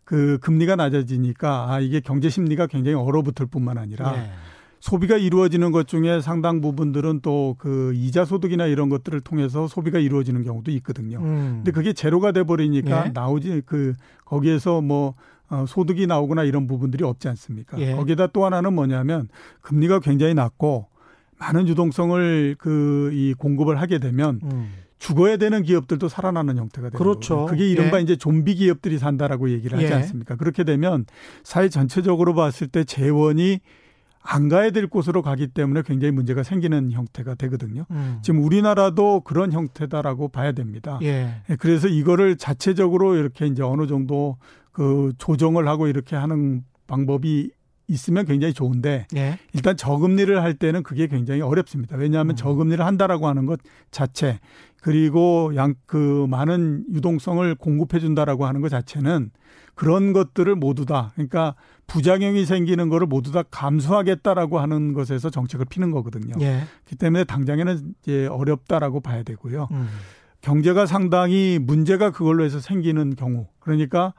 [0.08, 4.32] 그 금리가 낮아지니까 아 이게 경제 심리가 굉장히 얼어붙을 뿐만 아니라 네.
[4.80, 10.46] 소비가 이루어지는 것 중에 상당 부분들은 또 그 이자 소득이나 이런 것들을 통해서 소비가 이루어지는
[10.46, 11.20] 경우도 있거든요.
[11.20, 11.56] 음.
[11.58, 13.12] 근데 그게 제로가 돼 버리니까 네.
[13.13, 15.15] 나오지 그 거기에서 뭐
[15.50, 17.78] 어, 소득이 나오거나 이런 부분들이 없지 않습니까?
[17.80, 17.93] 예.
[17.93, 19.28] 거기다 또 하나는 뭐냐면
[19.62, 20.88] 금리가 굉장히 낮고
[21.38, 24.70] 많은 유동성을 그 이 공급을 하게 되면 음.
[25.00, 27.36] 죽어야 되는 기업들도 살아나는 형태가 되는 그렇죠.
[27.36, 27.52] 거고요.
[27.52, 28.02] 그게 이른바 예.
[28.02, 29.94] 이제 좀비 기업들이 산다라고 얘기를 하지 예.
[29.94, 30.36] 않습니까?
[30.36, 31.06] 그렇게 되면
[31.44, 33.60] 사회 전체적으로 봤을 때 재원이
[34.30, 37.86] 안 가야 될 곳으로 가기 때문에 굉장히 문제가 생기는 형태가 되거든요.
[37.92, 38.20] 음.
[38.22, 41.00] 지금 우리나라도 그런 형태다라고 봐야 됩니다.
[41.02, 41.42] 예.
[41.50, 41.56] 예.
[41.56, 44.38] 그래서 이거를 자체적으로 이렇게 이제 어느 정도
[44.72, 47.52] 그 조정을 하고 이렇게 하는 방법이
[47.88, 49.40] 있으면 굉장히 좋은데 예.
[49.54, 51.96] 일단 저금리를 할 때는 그게 굉장히 어렵습니다.
[51.96, 52.36] 왜냐하면 음.
[52.36, 53.60] 저금리를 한다라고 하는 것
[53.92, 54.40] 자체
[54.82, 59.32] 그리고 양 그 많은 유동성을 공급해 준다라고 하는 것 자체는
[59.74, 61.56] 그런 것들을 모두 다 그러니까
[61.88, 66.34] 부작용이 생기는 거를 모두 다 감수하겠다라고 하는 것에서 정책을 피는 거거든요.
[66.42, 66.63] 예.
[66.86, 69.70] 그렇기 때문에 당장에는 이제 어렵다라고 봐야 되고요.
[69.72, 69.88] 음.
[70.42, 74.13] 경제가 상당히 문제가 그걸로 해서 생기는 경우 그러니까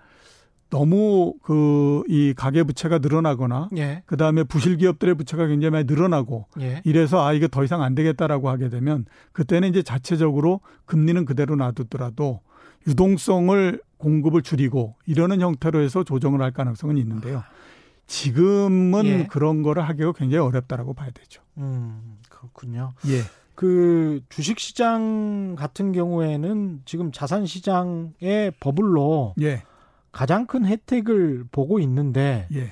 [0.70, 4.02] 너무 그 이 가계 부채가 늘어나거나 예.
[4.06, 6.80] 그다음에 부실 기업들의 부채가 굉장히 많이 늘어나고 예.
[6.84, 12.40] 이래서 아 이거 더 이상 안 되겠다라고 하게 되면 그때는 이제 자체적으로 금리는 그대로 놔두더라도
[12.86, 17.42] 유동성을 공급을 줄이고 이러는 형태로 해서 조정을 할 가능성은 있는데요.
[18.06, 19.26] 지금은 예.
[19.26, 21.42] 그런 거를 하기가 굉장히 어렵다라고 봐야 되죠.
[21.58, 22.92] 음, 그렇군요.
[23.08, 23.20] 예.
[23.54, 29.62] 그 주식 시장 같은 경우에는 지금 자산 시장의 버블로 예.
[30.12, 32.70] 가장 큰 혜택을 보고 있는데 예.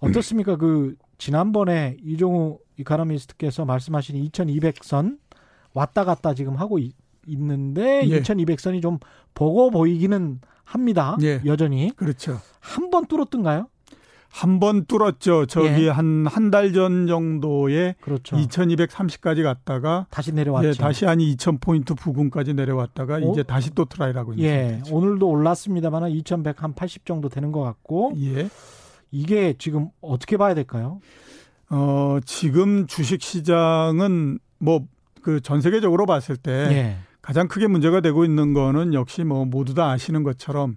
[0.00, 0.56] 어떻습니까?
[0.56, 5.18] 그 지난번에 이종우 이카노미스트께서 말씀하신 2200선
[5.74, 6.94] 왔다 갔다 지금 하고 있,
[7.26, 8.20] 는데 예.
[8.20, 8.98] 2200선이 좀
[9.32, 11.16] 보고 보이기는 합니다.
[11.22, 11.40] 예.
[11.44, 11.92] 여전히.
[11.94, 12.40] 그렇죠.
[12.60, 13.68] 한 번 뚫었던가요?
[14.32, 15.44] 한 번 뚫었죠.
[15.46, 15.88] 저기 예.
[15.90, 18.34] 한한 달 전 정도에 그렇죠.
[18.36, 20.68] 2230까지 갔다가 다시 내려왔죠.
[20.68, 23.32] 예, 다시 한 2000포인트 부근까지 내려왔다가 오?
[23.32, 24.68] 이제 다시 또 try하고 있는 예.
[24.70, 24.96] 상태죠.
[24.96, 28.48] 오늘도 올랐습니다만 2180 정도 되는 것 같고 예.
[29.10, 31.00] 이게 지금 어떻게 봐야 될까요?
[31.68, 34.86] 어, 지금 주식 시장은 뭐
[35.22, 36.96] 그 전 세계적으로 봤을 때 예.
[37.22, 40.76] 가장 크게 문제가 되고 있는 거는 역시 뭐 모두 다 아시는 것처럼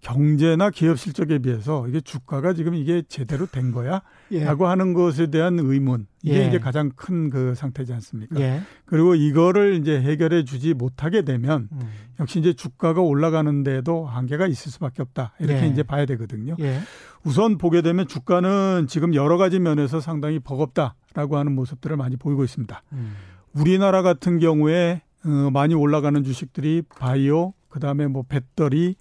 [0.00, 4.02] 경제나 기업 실적에 비해서 이게 주가가 지금 이게 제대로 된 거야?
[4.32, 4.44] 예.
[4.44, 6.08] 라고 하는 것에 대한 의문.
[6.22, 6.48] 이게 예.
[6.48, 8.40] 이제 가장 큰 그 상태지 않습니까?
[8.40, 8.62] 예.
[8.84, 11.80] 그리고 이거를 이제 해결해 주지 못하게 되면 음.
[12.18, 15.34] 역시 이제 주가가 올라가는데도 한계가 있을 수밖에 없다.
[15.38, 15.68] 이렇게 예.
[15.68, 16.56] 이제 봐야 되거든요.
[16.60, 16.80] 예.
[17.24, 22.82] 우선 보게 되면 주가는 지금 여러 가지 면에서 상당히 버겁다라고 하는 모습들을 많이 보이고 있습니다.
[22.92, 23.14] 음.
[23.52, 28.96] 우리나라 같은 경우에 어, 많이 올라가는 주식들이 바이오, 그 다음에 뭐 배터리,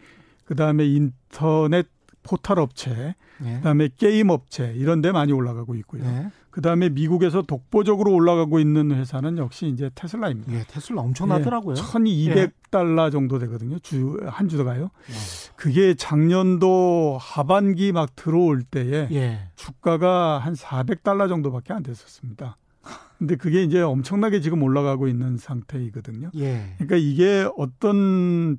[0.45, 1.87] 그 다음에 인터넷
[2.23, 3.57] 포탈 업체, 네.
[3.57, 6.03] 그다음에 게임 업체 이런 데 많이 올라가고 있고요.
[6.03, 6.29] 네.
[6.49, 10.53] 그다음에 미국에서 독보적으로 올라가고 있는 회사는 역시 이제 테슬라입니다.
[10.53, 11.75] 예, 테슬라 엄청나더라고요.
[11.77, 13.11] 예, 1200달러 예.
[13.11, 13.77] 정도 되거든요.
[13.79, 14.83] 주 한 주가요.
[15.09, 15.13] 예.
[15.57, 19.49] 그게 작년도 하반기 막 들어올 때에 예.
[19.57, 22.55] 주가가 한 400달러 정도밖에 안 됐었습니다.
[23.17, 26.31] 근데 그게 이제 엄청나게 지금 올라가고 있는 상태이거든요.
[26.35, 26.73] 예.
[26.77, 28.57] 그러니까 이게 어떤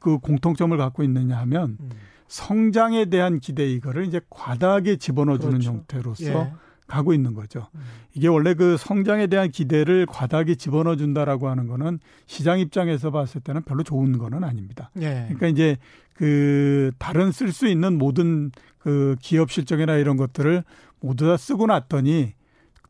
[0.00, 1.90] 그 공통점을 갖고 있느냐 하면 음.
[2.28, 5.70] 성장에 대한 기대 이거를 이제 과다하게 집어넣어주는 그렇죠.
[5.70, 6.52] 형태로서 예.
[6.86, 7.68] 가고 있는 거죠.
[7.74, 7.80] 음.
[8.14, 13.62] 이게 원래 그 성장에 대한 기대를 과다하게 집어넣어 준다라고 하는 거는 시장 입장에서 봤을 때는
[13.62, 14.90] 별로 좋은 거는 아닙니다.
[15.00, 15.24] 예.
[15.24, 15.76] 그러니까 이제
[16.12, 20.64] 그 다른 쓸 수 있는 모든 그 기업 실적이나 이런 것들을
[21.00, 22.34] 모두 다 쓰고 났더니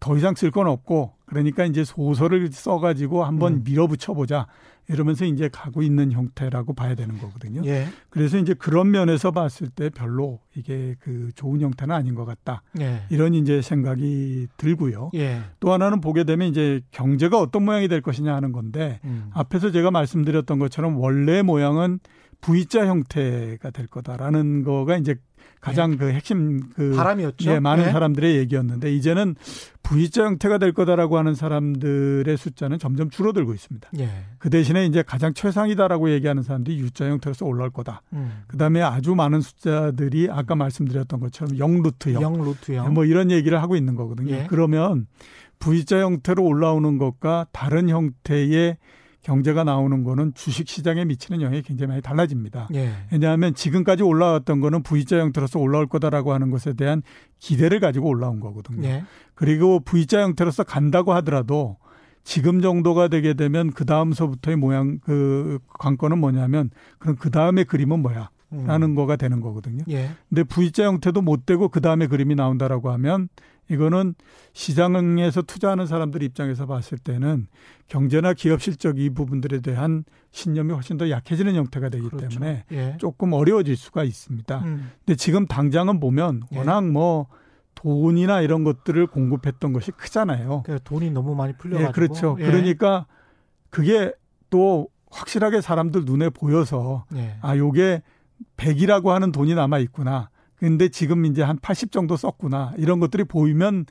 [0.00, 3.62] 더 이상 쓸 건 없고 그러니까 이제 소설을 써가지고 한번 음.
[3.64, 4.46] 밀어붙여 보자
[4.88, 7.62] 이러면서 이제 가고 있는 형태라고 봐야 되는 거거든요.
[7.64, 7.86] 예.
[8.08, 12.62] 그래서 이제 그런 면에서 봤을 때 별로 이게 그 좋은 형태는 아닌 것 같다.
[12.80, 13.02] 예.
[13.10, 15.10] 이런 이제 생각이 들고요.
[15.14, 15.40] 예.
[15.58, 19.30] 또 하나는 보게 되면 이제 경제가 어떤 모양이 될 것이냐 하는 건데 음.
[19.32, 21.98] 앞에서 제가 말씀드렸던 것처럼 원래 모양은
[22.40, 25.16] V자 형태가 될 거다라는 거가 이제
[25.60, 25.96] 가장 네.
[25.96, 27.50] 그 핵심 그 바람이었죠.
[27.50, 27.92] 예, 많은 네.
[27.92, 29.34] 사람들의 얘기였는데 이제는
[29.82, 33.88] V자 형태가 될 거다라고 하는 사람들의 숫자는 점점 줄어들고 있습니다.
[33.98, 34.08] 예.
[34.38, 38.02] 그 대신에 이제 가장 최상이다라고 얘기하는 사람들이 U자 형태로서 올라올 거다.
[38.12, 38.42] 음.
[38.46, 43.94] 그다음에 아주 많은 숫자들이 아까 말씀드렸던 것처럼 0 루트형, 0루트형 뭐 이런 얘기를 하고 있는
[43.94, 44.34] 거거든요.
[44.34, 44.46] 예.
[44.48, 45.06] 그러면
[45.58, 48.76] V자 형태로 올라오는 것과 다른 형태의
[49.26, 52.68] 경제가 나오는 거는 주식 시장에 미치는 영향이 굉장히 많이 달라집니다.
[52.74, 52.92] 예.
[53.10, 57.02] 왜냐하면 지금까지 올라왔던 거는 V자 형태로서 올라올 거다라고 하는 것에 대한
[57.40, 58.86] 기대를 가지고 올라온 거거든요.
[58.86, 59.04] 예.
[59.34, 61.76] 그리고 V자 형태로서 간다고 하더라도
[62.22, 68.30] 지금 정도가 되게 되면 그 다음서부터의 모양 그 관건은 뭐냐면 그럼 그 다음에 그림은 뭐야?
[68.50, 68.94] 라는 음.
[68.94, 69.82] 거가 되는 거거든요.
[69.88, 70.10] 예.
[70.28, 73.28] 근데 V자 형태도 못 되고 그 다음에 그림이 나온다라고 하면
[73.68, 74.14] 이거는
[74.52, 77.48] 시장에서 투자하는 사람들 입장에서 봤을 때는
[77.88, 82.28] 경제나 기업 실적 이 부분들에 대한 신념이 훨씬 더 약해지는 형태가 되기 그렇죠.
[82.28, 82.96] 때문에 예.
[82.98, 84.58] 조금 어려워질 수가 있습니다.
[84.60, 84.90] 음.
[85.04, 86.58] 근데 지금 당장은 보면 예.
[86.58, 86.88] 워낙 예.
[86.88, 87.26] 뭐
[87.74, 90.62] 돈이나 이런 것들을 공급했던 것이 크잖아요.
[90.64, 91.88] 그러니까 돈이 너무 많이 풀려가지고.
[91.88, 92.36] 예, 그렇죠.
[92.40, 92.46] 예.
[92.46, 93.06] 그러니까
[93.70, 94.12] 그게
[94.50, 97.36] 또 확실하게 사람들 눈에 보여서 예.
[97.40, 98.02] 아 요게
[98.56, 100.30] 100이라고 하는 돈이 남아 있구나.
[100.58, 102.74] 근데 지금 이제 한 80 정도 썼구나.
[102.78, 103.86] 이런 것들이 보이면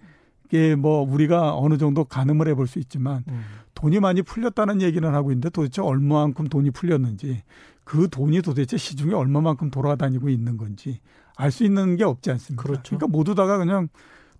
[0.46, 3.44] 이게 뭐 우리가 어느 정도 가늠을 해볼 수 있지만 음.
[3.74, 7.44] 돈이 많이 풀렸다는 얘기는 하고 있는데 도대체 얼마만큼 돈이 풀렸는지
[7.84, 11.00] 그 돈이 도대체 시중에 얼마만큼 돌아다니고 있는 건지
[11.36, 12.64] 알 수 있는 게 없지 않습니까?
[12.64, 12.84] 그렇죠.
[12.98, 13.90] 그러니까 모두 다가 그냥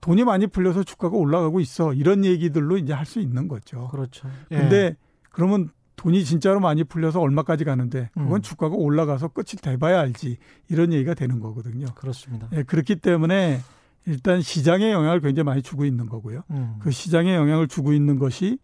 [0.02, 3.88] 돈이 많이 풀려서 주가가 올라가고 있어 이런 얘기들로 이제 할 수 있는 거죠.
[3.90, 4.28] 그렇죠.
[4.52, 4.58] 예.
[4.58, 4.96] 근데
[5.32, 5.70] 그러면
[6.06, 8.42] 돈이 진짜로 많이 풀려서 얼마까지 가는데 그건 음.
[8.44, 10.38] 주가가 올라가서 끝이 돼봐야 알지
[10.70, 11.88] 이런 얘기가 되는 거거든요.
[11.96, 12.48] 그렇습니다.
[12.54, 13.60] 예, 그렇기 때문에
[14.06, 16.44] 일단 시장에 영향을 굉장히 많이 주고 있는 거고요.
[16.52, 16.76] 음.
[16.78, 18.60] 그 시장에 영향을 주고 있는 것이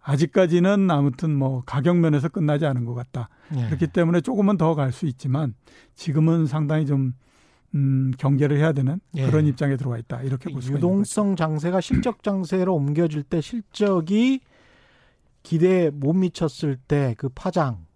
[0.00, 3.28] 아직까지는 아무튼 뭐 가격 면에서 끝나지 않은 것 같다.
[3.56, 3.66] 예.
[3.66, 5.54] 그렇기 때문에 조금은 더 갈 수 있지만
[5.96, 7.14] 지금은 상당히 좀
[7.74, 9.26] 음, 경계를 해야 되는 예.
[9.26, 10.22] 그런 입장에 들어와 있다.
[10.22, 14.40] 이렇게 볼 수가 있는 유동성 장세가 실적 장세로 옮겨질 때 실적이
[15.42, 17.86] 기대에 못 미쳤을 때 그 파장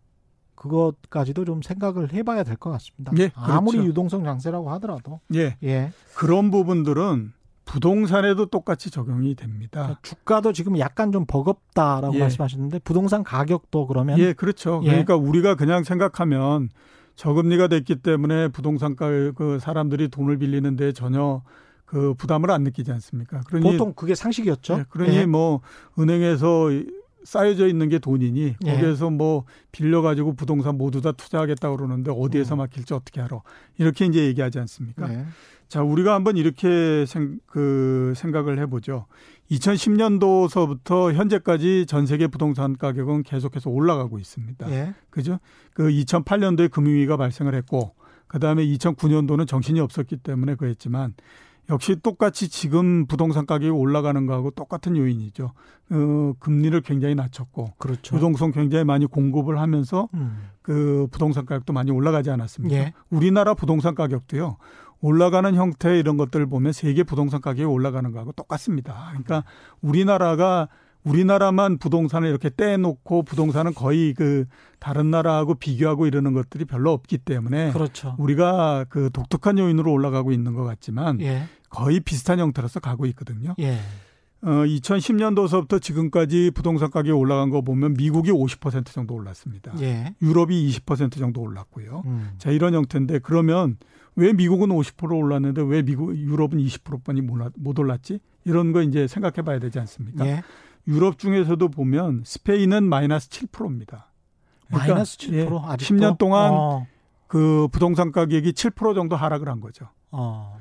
[0.55, 3.13] 그것까지도 좀 생각을 해봐야 될 것 같습니다.
[3.19, 3.53] 예, 그렇죠.
[3.53, 5.57] 아무리 유동성 장세라고 하더라도 예.
[5.63, 5.93] 예.
[6.15, 7.33] 그런 부분들은
[7.67, 9.81] 부동산에도 똑같이 적용이 됩니다.
[9.83, 12.19] 그러니까 주가도 지금 약간 좀 버겁다라고 예.
[12.21, 14.81] 말씀하셨는데 부동산 가격도 그러면 예, 그렇죠.
[14.85, 14.89] 예.
[14.89, 16.69] 그러니까 우리가 그냥 생각하면
[17.17, 21.43] 저금리가 됐기 때문에 부동산 가 그 사람들이 돈을 빌리는데 전혀
[21.85, 23.41] 그 부담을 안 느끼지 않습니까?
[23.47, 24.75] 그러니 보통 그게 상식이었죠.
[24.81, 25.27] 예, 그러니 예.
[25.27, 25.61] 뭐
[25.99, 26.69] 은행에서
[27.25, 28.71] 쌓여져 있는 게 돈이니 예.
[28.71, 32.59] 거기에서 뭐 빌려가지고 부동산 모두 다 투자하겠다 그러는데 어디에서 음.
[32.59, 33.41] 막힐지 어떻게 알아
[33.79, 35.09] 이렇게 이제 얘기하지 않습니까?
[35.09, 35.25] 네.
[35.69, 39.07] 자 우리가 한번 이렇게 생, 그 생각을 해보죠.
[39.51, 44.71] 2010년도서부터 현재까지 전 세계 부동산 가격은 계속해서 올라가고 있습니다.
[44.71, 44.95] 예.
[45.11, 45.41] 그죠?
[45.73, 47.95] 그 2008년도에 금융위기가 발생을 했고
[48.27, 51.15] 그 다음에 2009년도는 정신이 없었기 때문에 그랬지만
[51.71, 55.53] 역시 똑같이 지금 부동산 가격이 올라가는 거하고 똑같은 요인이죠.
[55.91, 58.17] 어, 금리를 굉장히 낮췄고 그렇죠.
[58.17, 60.49] 유동성 굉장히 많이 공급을 하면서 음.
[60.63, 62.77] 그 부동산 가격도 많이 올라가지 않았습니까?
[62.77, 62.93] 예.
[63.11, 64.57] 우리나라 부동산 가격도요.
[65.01, 69.09] 올라가는 형태 이런 것들을 보면 세계 부동산 가격이 올라가는 거하고 똑같습니다.
[69.11, 69.45] 그러니까
[69.83, 70.69] 우리나라가
[71.05, 74.47] 우리나라만 부동산을 이렇게 떼놓고 부동산은 거의 그
[74.79, 78.15] 다른 나라하고 비교하고 이러는 것들이 별로 없기 때문에 그렇죠.
[78.19, 81.45] 우리가 그 독특한 요인으로 올라가고 있는 것 같지만 예.
[81.69, 83.55] 거의 비슷한 형태로서 가고 있거든요.
[83.59, 83.79] 예.
[84.43, 89.73] 어, 2010년도서부터 지금까지 부동산 가격이 올라간 거 보면 미국이 50% 정도 올랐습니다.
[89.81, 90.15] 예.
[90.21, 92.03] 유럽이 20% 정도 올랐고요.
[92.05, 92.33] 음.
[92.37, 93.79] 자, 이런 형태인데 그러면
[94.17, 98.21] 왜 미국은 50% 올랐는데 왜 미국 유럽은 20%뿐이 못 올랐지?
[98.45, 100.27] 이런 거 이제 생각해 봐야 되지 않습니까?
[100.27, 100.43] 예.
[100.87, 104.13] 유럽 중에서도 보면 스페인은 마이너스 7%입니다.
[104.69, 105.33] 그러니까 마이너스 7%?
[105.35, 106.87] 예, 10년 동안 어.
[107.27, 109.89] 그 부동산 가격이 7% 정도 하락을 한 거죠.
[110.11, 110.59] 어.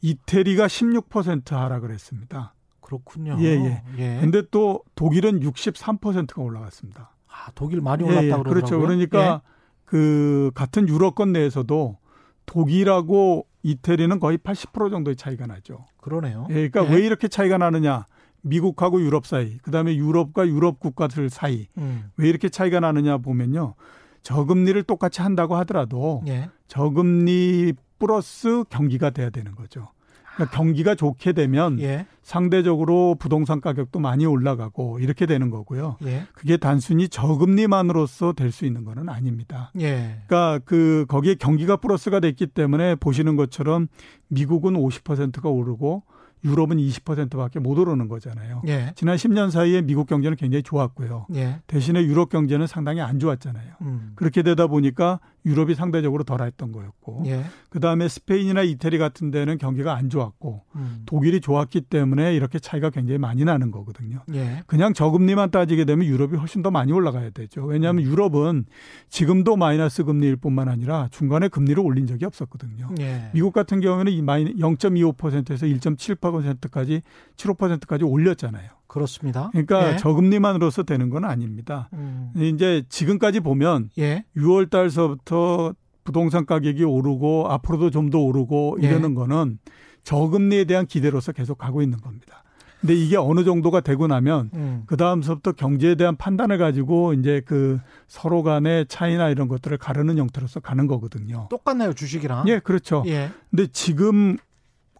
[0.00, 2.54] 이태리가 16% 하락을 했습니다.
[2.80, 3.36] 그렇군요.
[3.40, 3.82] 예, 예.
[3.98, 4.18] 예.
[4.20, 7.14] 근데 또 독일은 63%가 올라갔습니다.
[7.28, 8.30] 아, 독일 많이 올랐다 예, 예.
[8.30, 8.54] 그러더라고요.
[8.54, 8.80] 그렇죠.
[8.80, 9.48] 그러니까 예.
[9.84, 11.98] 그 같은 유럽권 내에서도
[12.46, 15.84] 독일하고 이태리는 거의 80% 정도의 차이가 나죠.
[15.98, 16.46] 그러네요.
[16.50, 16.96] 예, 그러니까 예.
[16.96, 18.06] 왜 이렇게 차이가 나느냐?
[18.42, 22.10] 미국하고 유럽 사이, 그다음에 유럽과 유럽 국가들 사이 음.
[22.16, 23.74] 왜 이렇게 차이가 나느냐 보면요.
[24.22, 26.50] 저금리를 똑같이 한다고 하더라도 예.
[26.66, 29.88] 저금리 플러스 경기가 돼야 되는 거죠.
[30.34, 32.06] 그러니까 경기가 좋게 되면 예.
[32.22, 35.96] 상대적으로 부동산 가격도 많이 올라가고 이렇게 되는 거고요.
[36.04, 36.26] 예.
[36.34, 39.72] 그게 단순히 저금리만으로서 될 수 있는 거는 아닙니다.
[39.80, 40.22] 예.
[40.26, 43.88] 그러니까 그 거기에 경기가 플러스가 됐기 때문에 보시는 것처럼
[44.28, 46.04] 미국은 50%가 오르고
[46.44, 48.62] 유럽은 20%밖에 못 오르는 거잖아요.
[48.68, 48.92] 예.
[48.94, 51.26] 지난 10년 사이에 미국 경제는 굉장히 좋았고요.
[51.34, 51.60] 예.
[51.66, 53.72] 대신에 유럽 경제는 상당히 안 좋았잖아요.
[53.82, 54.12] 음.
[54.14, 57.44] 그렇게 되다 보니까 유럽이 상대적으로 덜했던 거였고, 예.
[57.70, 61.02] 그 다음에 스페인이나 이태리 같은 데는 경기가 안 좋았고, 음.
[61.06, 64.22] 독일이 좋았기 때문에 이렇게 차이가 굉장히 많이 나는 거거든요.
[64.34, 64.62] 예.
[64.66, 67.64] 그냥 저금리만 따지게 되면 유럽이 훨씬 더 많이 올라가야 되죠.
[67.64, 68.10] 왜냐하면 음.
[68.10, 68.66] 유럽은
[69.08, 72.90] 지금도 마이너스 금리일 뿐만 아니라 중간에 금리를 올린 적이 없었거든요.
[73.00, 73.30] 예.
[73.32, 77.02] 미국 같은 경우에는 이 마이 0.25%에서 1.78%까지
[77.36, 78.77] 7.5%까지 올렸잖아요.
[78.88, 79.50] 그렇습니다.
[79.52, 79.96] 그러니까 예.
[79.96, 81.88] 저금리만으로서 되는 건 아닙니다.
[81.92, 82.32] 음.
[82.34, 84.24] 이제 지금까지 보면 예.
[84.36, 85.74] 6월 달서부터
[86.04, 88.86] 부동산 가격이 오르고 앞으로도 좀 더 오르고 예.
[88.88, 89.14] 이러는 예.
[89.14, 89.58] 거는
[90.04, 92.42] 저금리에 대한 기대로서 계속 가고 있는 겁니다.
[92.80, 94.82] 근데 이게 어느 정도가 되고 나면 음.
[94.86, 100.60] 그 다음서부터 경제에 대한 판단을 가지고 이제 그 서로 간의 차이나 이런 것들을 가르는 형태로서
[100.60, 101.48] 가는 거거든요.
[101.50, 102.48] 똑같나요 주식이랑?
[102.48, 103.02] 예, 그렇죠.
[103.06, 103.30] 예.
[103.50, 104.38] 근데 지금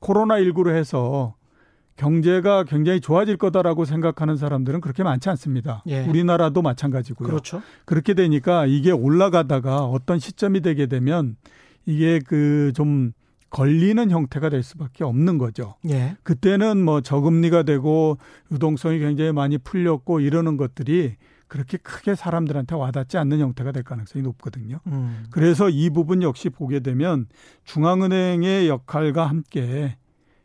[0.00, 1.34] 코로나 19로 해서
[1.98, 5.82] 경제가 굉장히 좋아질 거다라고 생각하는 사람들은 그렇게 많지 않습니다.
[5.86, 6.06] 예.
[6.06, 7.28] 우리나라도 마찬가지고요.
[7.28, 7.60] 그렇죠.
[7.84, 11.36] 그렇게 되니까 이게 올라가다가 어떤 시점이 되게 되면
[11.84, 13.12] 이게 그 좀
[13.50, 15.74] 걸리는 형태가 될 수밖에 없는 거죠.
[15.88, 16.16] 예.
[16.22, 18.18] 그때는 뭐 저금리가 되고
[18.52, 24.80] 유동성이 굉장히 많이 풀렸고 이러는 것들이 그렇게 크게 사람들한테 와닿지 않는 형태가 될 가능성이 높거든요.
[24.86, 25.24] 음.
[25.30, 27.26] 그래서 이 부분 역시 보게 되면
[27.64, 29.96] 중앙은행의 역할과 함께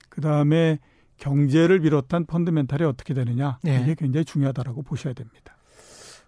[0.07, 0.79] 그 다음에
[1.23, 3.81] 경제를 비롯한 펀드멘탈이 어떻게 되느냐 네.
[3.81, 5.55] 이게 굉장히 중요하다라고 보셔야 됩니다.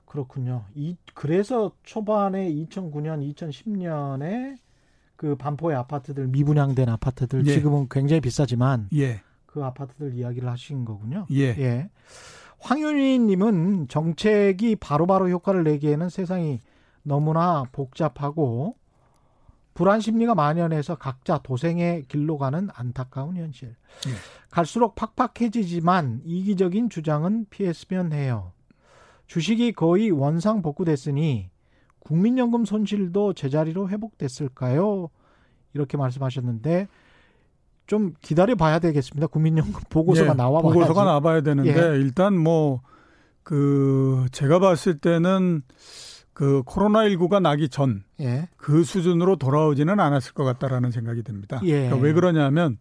[0.06, 0.64] 그렇군요.
[0.74, 4.56] 이 그래서 초반에 2009년, 2010년에
[5.18, 7.54] 그 반포의 아파트들 미분양된 아파트들 예.
[7.54, 9.22] 지금은 굉장히 비싸지만 예.
[9.46, 11.26] 그 아파트들 이야기를 하신 거군요.
[11.32, 11.44] 예.
[11.44, 11.90] 예.
[12.60, 16.62] 황윤희님은 정책이 바로바로 바로 효과를 내기에는 세상이
[17.04, 18.78] 너무나 복잡하고
[19.76, 23.76] 불안 심리가 만연해서 각자 도생의 길로 가는 안타까운 현실.
[24.06, 24.12] 네.
[24.50, 28.54] 갈수록 팍팍해지지만 이기적인 주장은 피했으면 해요.
[29.28, 31.50] 주식이 거의 원상 복구됐으니
[32.00, 35.10] 국민연금 손실도 제자리로 회복됐을까요?
[35.74, 36.88] 이렇게 말씀하셨는데
[37.86, 39.28] 좀 기다려 봐야 되겠습니다.
[39.28, 40.74] 국민연금 보고서가 예, 나와 봐야지.
[40.74, 41.98] 보고서가 나와야 되는데 예.
[42.00, 42.82] 일단 뭐
[43.46, 45.62] 그 제가 봤을 때는
[46.36, 48.50] 그 코로나19가 나기 전 예.
[48.58, 51.62] 그 수준으로 돌아오지는 않았을 것 같다라는 생각이 듭니다.
[51.64, 51.86] 예.
[51.86, 52.78] 그러니까 왜 그러냐면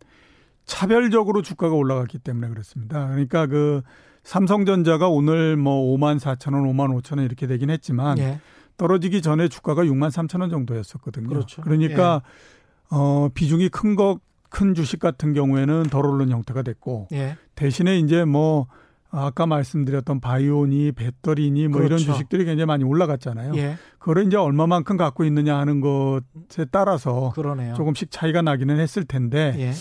[0.67, 3.07] 차별적으로 주가가 올라갔기 때문에 그렇습니다.
[3.07, 3.83] 그러니까 그
[4.25, 8.40] 삼성전자가 오늘 뭐 5만 4천 원, 5만 5천 원 이렇게 되긴 했지만 예.
[8.77, 11.29] 떨어지기 전에 주가가 6만 3천 원 정도였었거든요.
[11.29, 11.62] 그렇죠.
[11.62, 12.87] 그러니까 예.
[12.90, 17.37] 어 비중이 큰거큰 주식 같은 경우에는 덜 오른 형태가 됐고 예.
[17.55, 18.67] 대신에 이제 뭐
[19.16, 22.03] 아까 말씀드렸던 바이오니 배터리니 뭐 그렇죠.
[22.03, 23.55] 이런 주식들이 굉장히 많이 올라갔잖아요.
[23.57, 23.77] 예.
[23.98, 27.74] 그걸 이제 얼마만큼 갖고 있느냐 하는 것에 따라서 그러네요.
[27.74, 29.72] 조금씩 차이가 나기는 했을 텐데 예.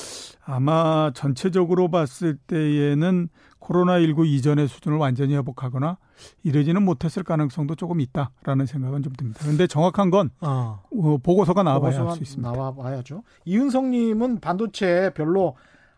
[0.45, 3.29] 아마 전체적으로 봤을 때에는
[3.59, 5.97] 코로나19 이전의 수준을 완전히 회복하거나
[6.43, 9.39] 이러지는 못했을 가능성도 조금 있다라는 생각은 좀 듭니다.
[9.41, 10.83] 그런데 정확한 건 어.
[10.91, 12.51] 어 보고서가 나와봐야 할 수 있습니다.
[12.51, 13.23] 나와봐야죠.
[13.45, 15.55] 이은성님은 반도체 별로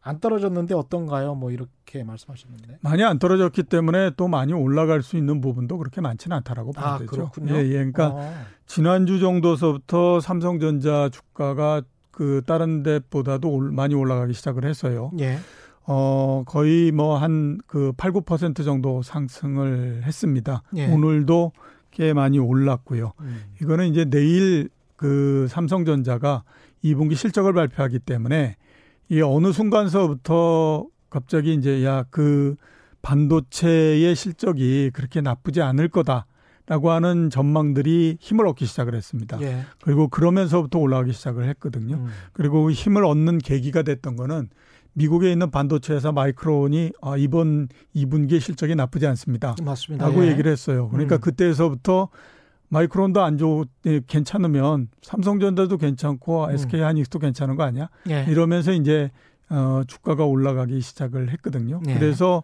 [0.07, 1.33] 안 떨어졌는데 어떤가요?
[1.33, 6.37] 뭐 이렇게 말씀하셨는데 많이 안 떨어졌기 때문에 또 많이 올라갈 수 있는 부분도 그렇게 많지는
[6.37, 7.09] 않다라고 봐야 아, 되죠.
[7.09, 7.55] 그렇군요.
[7.55, 7.71] 예, 예.
[7.73, 8.33] 그러니까 어.
[8.67, 11.81] 지난주 정도서부터 삼성전자 주가가
[12.11, 15.11] 그 다른 데보다도 많이 올라가기 시작을 했어요.
[15.19, 15.39] 예.
[15.87, 20.61] 어, 거의 뭐 한 그 8, 9% 정도 상승을 했습니다.
[20.75, 20.87] 예.
[20.87, 21.51] 오늘도
[21.91, 23.13] 꽤 많이 올랐고요.
[23.21, 23.41] 음.
[23.61, 26.43] 이거는 이제 내일 그 삼성전자가
[26.83, 28.55] 2분기 실적을 발표하기 때문에
[29.09, 32.55] 이 어느 순간서부터 갑자기 이제 야 그
[33.05, 39.39] 반도체의 실적이 그렇게 나쁘지 않을 거다라고 하는 전망들이 힘을 얻기 시작을 했습니다.
[39.41, 39.61] 예.
[39.83, 41.97] 그리고 그러면서부터 올라가기 시작을 했거든요.
[41.97, 42.07] 음.
[42.33, 44.49] 그리고 힘을 얻는 계기가 됐던 거는
[44.93, 49.55] 미국에 있는 반도체 회사 마이크론이 아, 이번 2분기의 실적이 나쁘지 않습니다.
[49.63, 50.07] 맞습니다.
[50.07, 50.31] 라고 예.
[50.31, 50.89] 얘기를 했어요.
[50.89, 51.21] 그러니까 음.
[51.21, 52.09] 그때에서부터
[52.69, 56.51] 마이크론도 안 좋, 예, 괜찮으면 삼성전자도 괜찮고 음.
[56.51, 57.89] SK 하이닉스도 괜찮은 거 아니야?
[58.09, 58.25] 예.
[58.27, 59.11] 이러면서 이제
[59.49, 61.81] 어, 주가가 올라가기 시작을 했거든요.
[61.87, 61.93] 예.
[61.93, 62.43] 그래서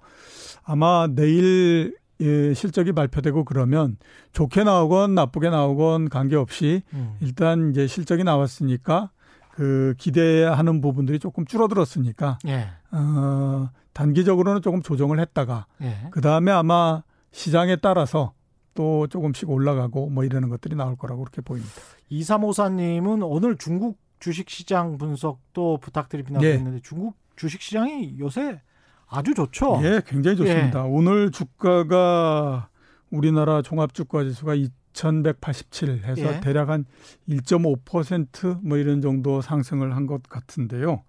[0.63, 3.97] 아마 내일 예, 실적이 발표되고 그러면
[4.31, 7.15] 좋게 나오건 나쁘게 나오건 관계없이 음.
[7.19, 9.09] 일단 이제 실적이 나왔으니까
[9.49, 12.67] 그 기대하는 부분들이 조금 줄어들었으니까 예.
[12.91, 16.07] 어, 단기적으로는 조금 조정을 했다가 예.
[16.11, 18.33] 그 다음에 아마 시장에 따라서
[18.73, 21.73] 또 조금씩 올라가고 뭐 이러는 것들이 나올 거라고 그렇게 보입니다.
[22.09, 26.39] 이삼오사님은 오늘 중국 주식시장 분석도 부탁드립니다.
[26.39, 26.53] 네.
[26.53, 28.61] 했는데 중국 주식시장이 요새
[29.07, 29.81] 아주 좋죠.
[29.83, 30.85] 예, 굉장히 좋습니다.
[30.85, 30.89] 예.
[30.89, 32.69] 오늘 주가가
[33.09, 36.39] 우리나라 종합주가지수가 2187 해서 예.
[36.39, 36.85] 대략 한
[37.27, 41.03] 1.5%뭐 이런 정도 상승을 한 것 같은데요.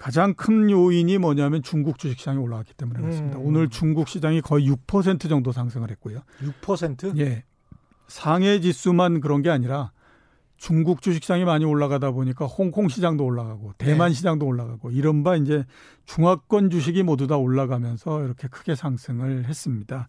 [0.00, 3.36] 가장 큰 요인이 뭐냐면 중국 주식 시장이 올라갔기 때문에 그렇습니다.
[3.36, 3.44] 음.
[3.44, 6.22] 오늘 중국 시장이 거의 6% 정도 상승을 했고요.
[6.62, 7.18] 6%?
[7.18, 7.44] 예.
[8.08, 9.92] 상해 지수만 그런 게 아니라
[10.56, 14.14] 중국 주식 시장이 많이 올라가다 보니까 홍콩 시장도 올라가고 대만 네.
[14.14, 15.66] 시장도 올라가고 이른바 이제
[16.06, 20.08] 중화권 주식이 모두 다 올라가면서 이렇게 크게 상승을 했습니다.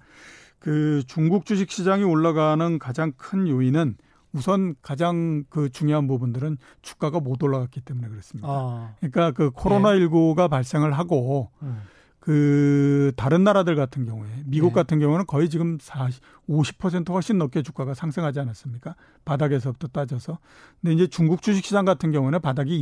[0.59, 3.97] 그 중국 주식 시장이 올라가는 가장 큰 요인은
[4.33, 8.47] 우선 가장 그 중요한 부분들은 주가가 못 올라갔기 때문에 그렇습니다.
[8.49, 8.95] 아.
[8.99, 10.47] 그러니까 그 코로나 19가 네.
[10.47, 11.81] 발생을 하고 음.
[12.19, 14.73] 그 다른 나라들 같은 경우에 미국 네.
[14.75, 18.95] 같은 경우는 거의 지금 40, 50% 훨씬 넘게 주가가 상승하지 않았습니까?
[19.25, 20.37] 바닥에서부터 따져서.
[20.79, 22.79] 근데 이제 중국 주식 시장 같은 경우는 바닥이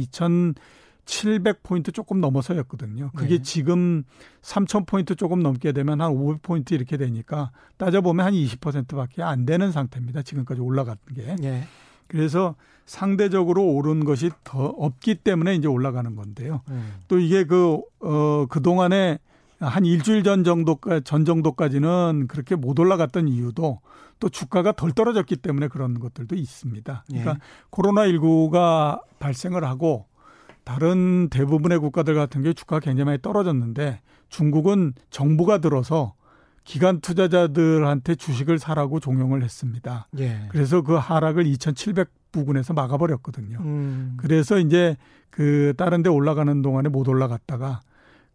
[1.10, 3.12] 2,700포인트 조금 넘어서였거든요.
[3.16, 3.44] 그게 네.
[3.44, 4.04] 지금
[4.42, 10.22] 3,000포인트 조금 넘게 되면 한 500포인트 이렇게 되니까 따져보면 한 20%밖에 안 되는 상태입니다.
[10.22, 11.36] 지금까지 올라갔던 게.
[11.40, 11.64] 네.
[12.08, 12.56] 그래서
[12.86, 16.62] 상대적으로 오른 것이 더 없기 때문에 이제 올라가는 건데요.
[16.70, 16.94] 음.
[17.08, 19.20] 또 이게 그, 어, 그동안에
[19.60, 23.82] 한 일주일 전 정도까 전 정도까지는 그렇게 못 올라갔던 이유도
[24.20, 27.04] 또 주가가 덜 떨어졌기 때문에 그런 것들도 있습니다.
[27.08, 27.36] 그러니까 예.
[27.70, 30.06] 코로나 19가 발생을 하고
[30.70, 36.14] 다른 대부분의 국가들 같은 경우 주가가 굉장히 많이 떨어졌는데 중국은 정부가 들어서
[36.64, 40.08] 기관 투자자들한테 주식을 사라고 종용을 했습니다.
[40.20, 40.46] 예.
[40.50, 43.58] 그래서 그 하락을 2,700 부근에서 막아버렸거든요.
[43.62, 44.14] 음.
[44.18, 44.96] 그래서 이제
[45.32, 47.80] 그 다른 데 올라가는 동안에 못 올라갔다가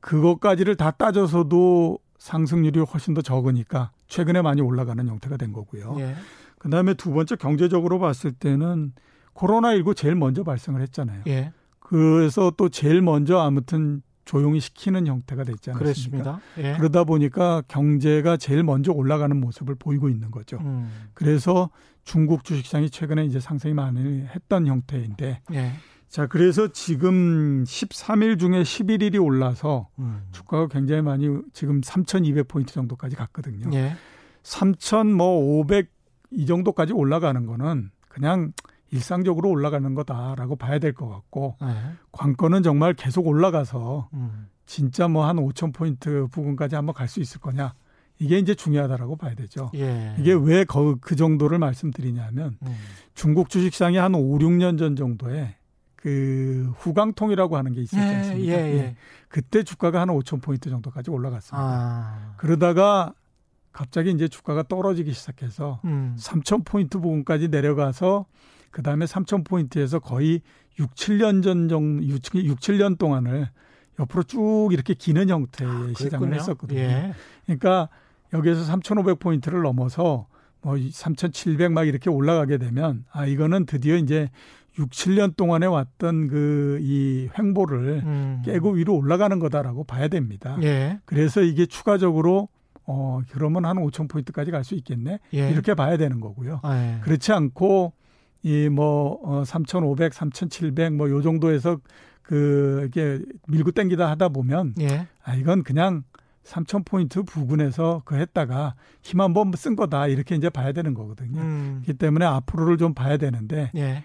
[0.00, 5.94] 그것까지를 다 따져서도 상승률이 훨씬 더 적으니까 최근에 많이 올라가는 형태가 된 거고요.
[6.00, 6.16] 예.
[6.58, 8.92] 그 다음에 두 번째 경제적으로 봤을 때는
[9.34, 11.22] 코로나19 제일 먼저 발생을 했잖아요.
[11.28, 11.52] 예.
[11.84, 15.78] 그래서 또 제일 먼저 아무튼 조용히 시키는 형태가 됐지 않습니까?
[15.78, 16.40] 그렇습니다.
[16.56, 16.76] 예.
[16.78, 20.56] 그러다 보니까 경제가 제일 먼저 올라가는 모습을 보이고 있는 거죠.
[20.62, 20.90] 음.
[21.12, 21.68] 그래서
[22.04, 25.72] 중국 주식시장이 최근에 이제 상승이 많이 했던 형태인데 예.
[26.08, 30.22] 자, 그래서 지금 13일 중에 11일이 올라서 음.
[30.32, 33.68] 주가가 굉장히 많이 지금 3,200 포인트 정도까지 갔거든요.
[33.74, 33.94] 예.
[34.42, 38.52] 3,500이 정도까지 올라가는 거는 그냥
[38.90, 41.66] 일상적으로 올라가는 거다라고 봐야 될 것 같고 예.
[42.12, 44.48] 관건은 정말 계속 올라가서 음.
[44.66, 47.74] 진짜 뭐 한 5,000포인트 부근까지 한번 갈 수 있을 거냐.
[48.20, 49.70] 이게 이제 중요하다라고 봐야 되죠.
[49.74, 50.14] 예.
[50.18, 52.76] 이게 왜 그 정도를 말씀드리냐면 음.
[53.14, 55.56] 중국 주식시장이 한 5, 6년 전 정도에
[55.96, 58.52] 그 후광통이라고 하는 게 있었지 예, 않습니까?
[58.52, 58.96] 예, 예.
[59.28, 61.58] 그때 주가가 한 5천 포인트 정도까지 올라갔습니다.
[61.66, 62.34] 아.
[62.36, 63.14] 그러다가
[63.72, 66.14] 갑자기 이제 주가가 떨어지기 시작해서 음.
[66.18, 68.26] 3천 포인트 부분까지 내려가서
[68.74, 70.40] 그 다음에 3천 포인트에서 거의
[70.80, 72.20] 6, 7년 전 정도 6,
[72.58, 73.48] 7년 동안을
[74.00, 76.34] 옆으로 쭉 이렇게 기는 형태의 아, 시장을.
[76.34, 76.80] 했었거든요.
[76.80, 77.14] 예.
[77.44, 77.88] 그러니까
[78.32, 80.26] 여기에서 3,500 포인트를 넘어서
[80.60, 84.28] 뭐 3,700막 이렇게 올라가게 되면 아 이거는 드디어 이제
[84.76, 88.42] 6, 7년 동안에 왔던 그 이 횡보를 음.
[88.44, 90.58] 깨고 위로 올라가는 거다라고 봐야 됩니다.
[90.62, 90.98] 예.
[91.04, 92.48] 그래서 이게 추가적으로
[92.86, 95.20] 어 그러면 한 5천 포인트까지 갈 수 있겠네.
[95.34, 95.50] 예.
[95.50, 96.58] 이렇게 봐야 되는 거고요.
[96.64, 97.00] 아, 예.
[97.02, 97.92] 그렇지 않고
[98.44, 101.78] 이뭐 어, 3,500, 3,700 뭐 요 정도에서
[102.22, 105.08] 그 이게 밀고 땡기다 하다 보면 예.
[105.24, 106.04] 아 이건 그냥
[106.44, 111.40] 3천 포인트 부근에서 그 했다가 힘 한번 쓴 거다 이렇게 이제 봐야 되는 거거든요.
[111.40, 111.80] 음.
[111.82, 114.04] 그렇기 때문에 앞으로를 좀 봐야 되는데 예.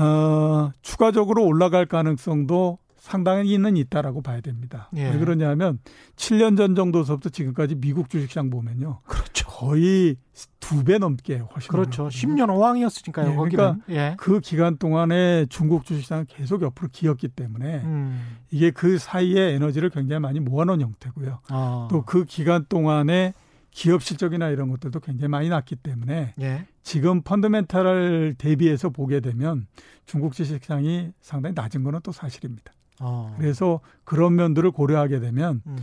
[0.00, 2.78] 어, 추가적으로 올라갈 가능성도
[3.08, 4.90] 상당히 있는 있다라고 봐야 됩니다.
[4.96, 5.10] 예.
[5.10, 5.78] 왜 그러냐면
[6.16, 9.00] 7년 전 정도서부터 지금까지 미국 주식시장 보면요.
[9.04, 9.46] 그렇죠.
[9.48, 10.16] 거의
[10.60, 12.02] 두 배 넘게 훨씬 그렇죠.
[12.04, 12.34] 올랐거든요.
[12.34, 13.30] 10년 어항이었으니까요.
[13.30, 14.14] 예, 그러니까 예.
[14.18, 18.36] 그 기간 동안에 중국 주식시장은 계속 옆으로 기었기 때문에 음.
[18.50, 21.40] 이게 그 사이에 에너지를 굉장히 많이 모아놓은 형태고요.
[21.48, 21.88] 아.
[21.90, 23.32] 또그 기간 동안에
[23.70, 26.66] 기업 실적이나 이런 것들도 굉장히 많이 났기 때문에 예.
[26.82, 29.66] 지금 펀드멘탈을 대비해서 보게 되면
[30.04, 32.72] 중국 주식시장이 상당히 낮은 거는 또 사실입니다.
[33.00, 33.34] 어.
[33.38, 35.76] 그래서 그런 면들을 고려하게 되면 음.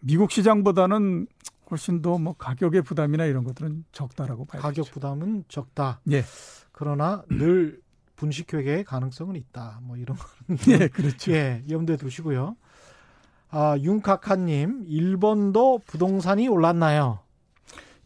[0.00, 1.26] 미국 시장보다는
[1.70, 4.62] 훨씬 더 뭐 가격의 부담이나 이런 것들은 적다라고 봐야죠.
[4.62, 6.00] 가격 부담은 적다.
[6.10, 6.24] 예.
[6.72, 7.80] 그러나 늘
[8.16, 9.80] 분식회계의 가능성은 있다.
[9.82, 11.32] 뭐 이런 거는 예, 그렇죠.
[11.32, 12.56] 예, 염두에 두시고요.
[13.50, 17.20] 아, 윤카카 님, 일본도 부동산이 올랐나요?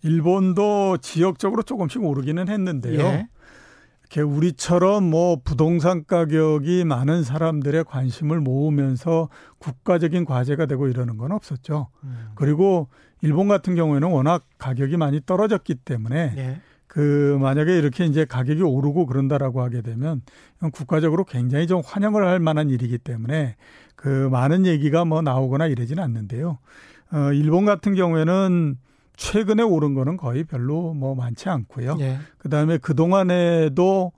[0.03, 3.01] 일본도 지역적으로 조금씩 오르기는 했는데요.
[3.01, 3.29] 예.
[4.13, 11.89] 이렇게 우리처럼 뭐 부동산 가격이 많은 사람들의 관심을 모으면서 국가적인 과제가 되고 이러는 건 없었죠.
[12.05, 12.29] 음.
[12.35, 12.89] 그리고
[13.23, 16.61] 일본 같은 경우에는 워낙 가격이 많이 떨어졌기 때문에 예.
[16.87, 20.21] 그 만약에 이렇게 이제 가격이 오르고 그런다라고 하게 되면
[20.75, 23.57] 국가적으로 굉장히 좀 환영을 할 만한 일이기 때문에
[23.97, 26.59] 그 많은 얘기가 뭐 나오거나 이러지는 않는데요.
[27.13, 28.77] 어 일본 같은 경우에는
[29.17, 31.97] 최근에 오른 거는 거의 별로 뭐 많지 않고요.
[32.01, 32.19] 예.
[32.39, 34.13] 그다음에 그동안에도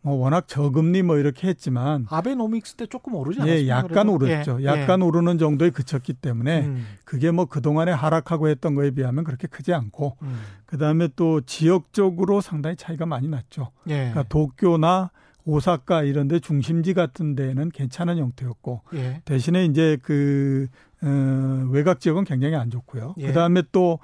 [0.00, 3.58] 뭐 워낙 저금리 뭐 이렇게 했지만 아베노믹스 때 조금 오르지 않았어요?
[3.58, 4.12] 예, 약간 그래도?
[4.14, 4.58] 오르죠.
[4.60, 4.64] 예.
[4.64, 5.04] 약간 예.
[5.04, 6.86] 오르는 정도에 그쳤기 때문에 음.
[7.04, 10.38] 그게 뭐 그동안에 하락하고 했던 거에 비하면 그렇게 크지 않고 음.
[10.66, 13.72] 그다음에 또 지역적으로 상당히 차이가 많이 났죠.
[13.88, 14.10] 예.
[14.10, 15.10] 그러니까 도쿄나
[15.44, 19.22] 오사카 이런 데 중심지 같은 데는 괜찮은 형태였고 예.
[19.24, 20.68] 대신에 이제 그
[21.02, 23.14] 어, 외곽 지역은 굉장히 안 좋고요.
[23.18, 23.28] 예.
[23.28, 23.98] 그다음에 또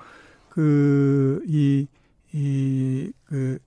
[0.54, 1.86] 그 이
[2.32, 3.58] 이 그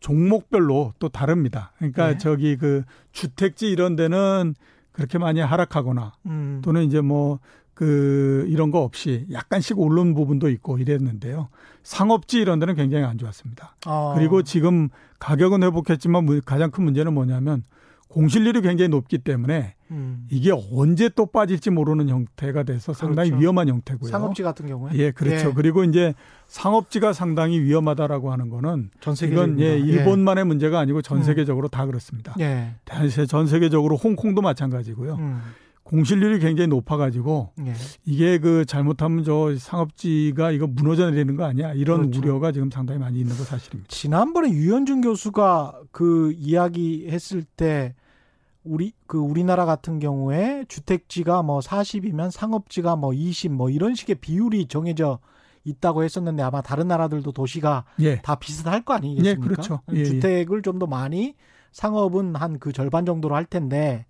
[0.00, 1.72] 종목별로 또 다릅니다.
[1.76, 2.18] 그러니까 네.
[2.18, 4.54] 저기 그 주택지 이런 데는
[4.92, 6.60] 그렇게 많이 하락하거나 음.
[6.62, 7.38] 또는 이제 뭐
[7.80, 11.48] 그 이런 거 없이 약간씩 오른 부분도 있고 이랬는데요.
[11.82, 13.74] 상업지 이런 데는 굉장히 안 좋았습니다.
[13.86, 14.12] 아.
[14.14, 17.64] 그리고 지금 가격은 회복했지만 가장 큰 문제는 뭐냐면
[18.08, 20.26] 공실률이 굉장히 높기 때문에 음.
[20.30, 23.42] 이게 언제 또 빠질지 모르는 형태가 돼서 상당히 그렇죠.
[23.42, 24.10] 위험한 형태고요.
[24.10, 25.48] 상업지 같은 경우에 예, 그렇죠.
[25.48, 25.52] 예.
[25.52, 26.14] 그리고 이제
[26.46, 30.46] 상업지가 상당히 위험하다라고 하는 거는 전 세계 이건 예, 일본만의 예.
[30.46, 31.22] 문제가 아니고 전 음.
[31.22, 31.70] 세계적으로 음.
[31.70, 32.34] 다 그렇습니다.
[32.40, 32.74] 예.
[33.28, 35.14] 전 세계적으로 홍콩도 마찬가지고요.
[35.16, 35.40] 음.
[35.82, 37.72] 공실률이 굉장히 높아가지고 예.
[38.04, 42.20] 이게 그 잘못하면 저 상업지가 이거 무너져 내리는 거 아니야 이런 그렇죠.
[42.20, 43.88] 우려가 지금 상당히 많이 있는 거 사실입니다.
[43.88, 47.94] 지난번에 유현준 교수가 그 이야기했을 때
[48.64, 54.66] 우리 그 우리나라 같은 경우에 주택지가 뭐 40이면 상업지가 뭐 20뭐 뭐 이런 식의 비율이
[54.66, 55.18] 정해져
[55.64, 58.20] 있다고 했었는데 아마 다른 나라들도 도시가 예.
[58.22, 59.30] 다 비슷할 거 아니겠습니까?
[59.30, 59.80] 예, 그렇죠.
[59.92, 60.04] 예, 예.
[60.04, 61.34] 주택을 좀 더 많이
[61.72, 64.06] 상업은 한 그 절반 정도로 할 텐데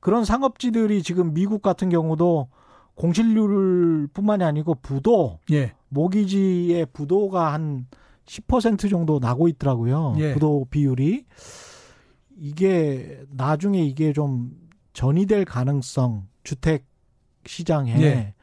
[0.00, 2.48] 그런 상업지들이 지금 미국 같은 경우도
[2.94, 5.72] 공실률뿐만이 아니고 부도 예.
[5.88, 7.86] 모기지의 부도가 한
[8.26, 10.14] 10% 정도 나고 있더라고요.
[10.18, 10.34] 예.
[10.34, 11.24] 부도 비율이
[12.38, 14.50] 이게 나중에 이게 좀
[14.92, 16.86] 전이될 가능성 주택
[17.46, 18.34] 시장에 예.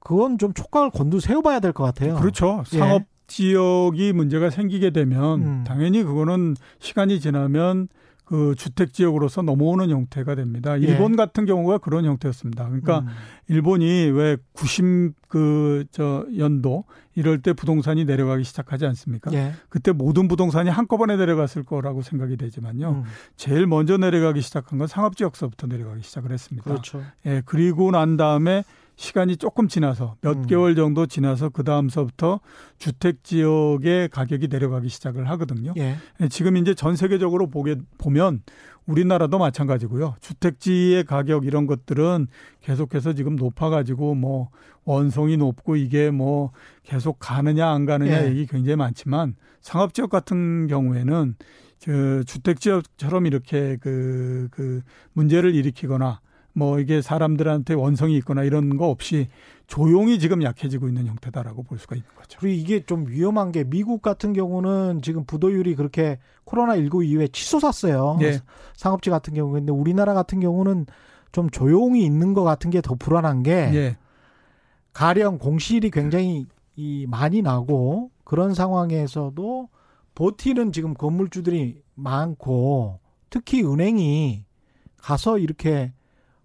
[0.00, 2.16] 그건 좀 촉각을 곤두 세워 봐야 될 것 같아요.
[2.16, 2.62] 그렇죠.
[2.72, 2.78] 예.
[2.78, 3.06] 상업 예.
[3.26, 5.64] 지역이 문제가 생기게 되면 음.
[5.66, 7.88] 당연히 그거는 시간이 지나면
[8.24, 10.80] 그 주택 지역으로서 넘어오는 형태가 됩니다.
[10.80, 10.84] 예.
[10.86, 11.16] 일본 예.
[11.16, 12.64] 같은 경우가 그런 형태였습니다.
[12.66, 13.06] 그러니까 음.
[13.48, 19.32] 일본이 왜 90 그 저 연도 이럴 때 부동산이 내려가기 시작하지 않습니까?
[19.32, 19.52] 예.
[19.68, 22.90] 그때 모든 부동산이 한꺼번에 내려갔을 거라고 생각이 되지만요.
[22.90, 23.02] 음.
[23.36, 26.64] 제일 먼저 내려가기 시작한 건 상업 지역서부터 내려가기 시작을 했습니다.
[26.68, 27.02] 그렇죠.
[27.26, 28.64] 예, 그리고 난 다음에
[28.96, 30.46] 시간이 조금 지나서 몇 음.
[30.46, 32.40] 개월 정도 지나서 그 다음서부터
[32.78, 35.74] 주택 지역의 가격이 내려가기 시작을 하거든요.
[35.76, 35.96] 예.
[36.20, 36.28] 예.
[36.28, 38.42] 지금 이제 전 세계적으로 보게 보면
[38.86, 40.16] 우리나라도 마찬가지고요.
[40.20, 42.28] 주택지의 가격 이런 것들은
[42.60, 44.50] 계속해서 지금 높아가지고 뭐
[44.84, 48.28] 원성이 높고 이게 뭐 계속 가느냐 안 가느냐 예.
[48.28, 51.36] 얘기 굉장히 많지만 상업지역 같은 경우에는
[51.84, 54.82] 그 주택지역처럼 이렇게 그, 그
[55.12, 56.20] 문제를 일으키거나
[56.54, 59.28] 뭐 이게 사람들한테 원성이 있거나 이런 거 없이
[59.66, 62.38] 조용히 지금 약해지고 있는 형태다라고 볼 수가 있는 거죠.
[62.40, 68.18] 그리고 이게 좀 위험한 게 미국 같은 경우는 지금 부도율이 그렇게 코로나19 이후에 치솟았어요.
[68.20, 68.38] 네.
[68.76, 69.52] 상업지 같은 경우.
[69.52, 70.86] 근데 우리나라 같은 경우는
[71.32, 73.96] 좀 조용히 있는 것 같은 게 더 불안한 게 네.
[74.92, 76.46] 가령 공실이 굉장히
[76.76, 79.68] 이 많이 나고 그런 상황에서도
[80.14, 83.00] 버티는 지금 건물주들이 많고
[83.30, 84.44] 특히 은행이
[84.98, 85.92] 가서 이렇게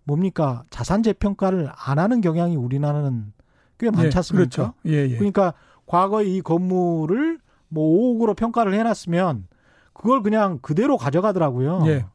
[0.10, 3.32] 뭡니까 자산 재평가를 안 하는 경향이 우리나라는
[3.78, 4.42] 꽤 많지 않습니까?
[4.42, 4.74] 예, 그렇죠.
[4.88, 5.16] 예, 예.
[5.16, 5.54] 그러니까
[5.86, 9.48] 과거에 이 건물을 뭐 5억으로 평가를 해놨으면
[9.94, 11.84] 그걸 그냥 그대로 가져가더라고요.
[11.88, 12.06] 예.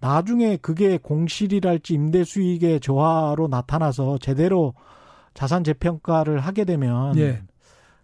[0.00, 4.74] 나중에 그게 공실이랄지 임대 수익의 저하로 나타나서 제대로
[5.34, 7.42] 자산 재평가를 하게 되면 예.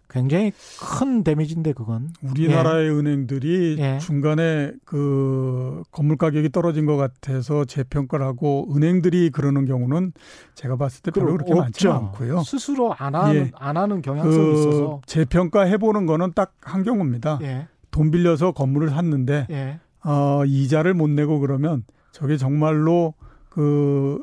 [0.09, 2.91] 굉장히 큰 데미지인데 그건 우리나라의 예.
[2.91, 3.97] 은행들이 예.
[3.99, 10.13] 중간에 그 건물 가격이 떨어진 것 같아서 재평가를 하고 은행들이 그러는 경우는
[10.55, 12.41] 제가 봤을 때 별로 그렇게 많지 않고요.
[12.43, 13.51] 스스로 안 하는 예.
[13.55, 17.39] 안 하는 경향성이 그 있어서 재평가 해보는 거는 딱 한 경우입니다.
[17.41, 17.67] 예.
[17.91, 19.79] 돈 빌려서 건물을 샀는데 예.
[20.03, 23.13] 어, 이자를 못 내고 그러면 저게 정말로
[23.49, 24.19] 그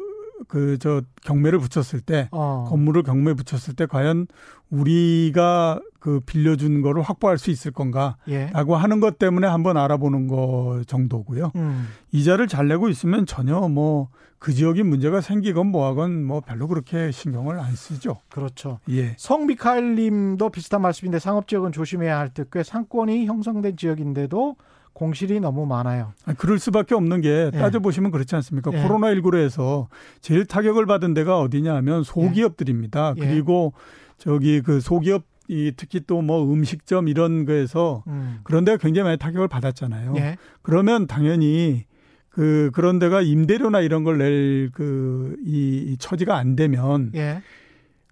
[0.48, 2.66] 그 저 경매를 붙였을 때 어.
[2.68, 4.26] 건물을 경매에 붙였을 때 과연
[4.70, 8.50] 우리가 그 빌려준 거를 확보할 수 있을 건가라고 예.
[8.54, 11.52] 하는 것 때문에 한번 알아보는 거 정도고요.
[11.56, 11.88] 음.
[12.12, 14.08] 이자를 잘 내고 있으면 전혀 뭐
[14.38, 18.18] 그 지역이 문제가 생기건 뭐하건 뭐 별로 그렇게 신경을 안 쓰죠.
[18.28, 18.80] 그렇죠.
[18.90, 19.14] 예.
[19.18, 24.56] 성미카엘님도 비슷한 말씀인데 상업 지역은 조심해야 할 듯 꽤 상권이 형성된 지역인데도
[24.96, 26.14] 공실이 너무 많아요.
[26.38, 27.58] 그럴 수밖에 없는 게 예.
[27.58, 28.70] 따져보시면 그렇지 않습니까?
[28.72, 28.82] 예.
[28.82, 29.88] 코로나19로 해서
[30.22, 33.12] 제일 타격을 받은 데가 어디냐 하면 소기업들입니다.
[33.18, 33.20] 예.
[33.20, 33.74] 그리고
[34.16, 38.38] 저기 그 소기업 이 특히 또 뭐 음식점 이런 거에서 음.
[38.42, 40.14] 그런 데가 굉장히 많이 타격을 받았잖아요.
[40.16, 40.38] 예.
[40.62, 41.84] 그러면 당연히
[42.30, 47.42] 그 그런 데가 임대료나 이런 걸 낼 그 이 처지가 안 되면 예.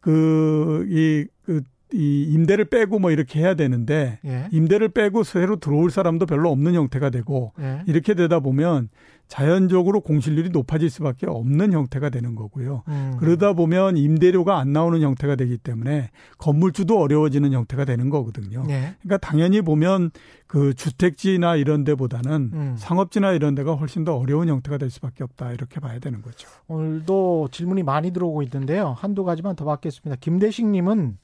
[0.03, 1.63] 그이그
[1.95, 4.49] 이 임대를 빼고 뭐 이렇게 해야 되는데 예.
[4.51, 7.83] 임대를 빼고 새로 들어올 사람도 별로 없는 형태가 되고 예.
[7.87, 8.89] 이렇게 되다 보면
[9.29, 12.83] 자연적으로 공실률이 높아질 수밖에 없는 형태가 되는 거고요.
[12.89, 13.17] 음.
[13.19, 18.65] 그러다 보면 임대료가 안 나오는 형태가 되기 때문에 건물주도 어려워지는 형태가 되는 거거든요.
[18.69, 18.95] 예.
[19.03, 20.11] 그러니까 당연히 보면
[20.47, 22.75] 그 주택지나 이런 데보다는 음.
[22.77, 25.53] 상업지나 이런 데가 훨씬 더 어려운 형태가 될 수밖에 없다.
[25.53, 26.49] 이렇게 봐야 되는 거죠.
[26.67, 28.95] 오늘도 질문이 많이 들어오고 있는데요.
[28.99, 30.17] 한두 가지만 더 받겠습니다.
[30.21, 31.17] 김대식 님은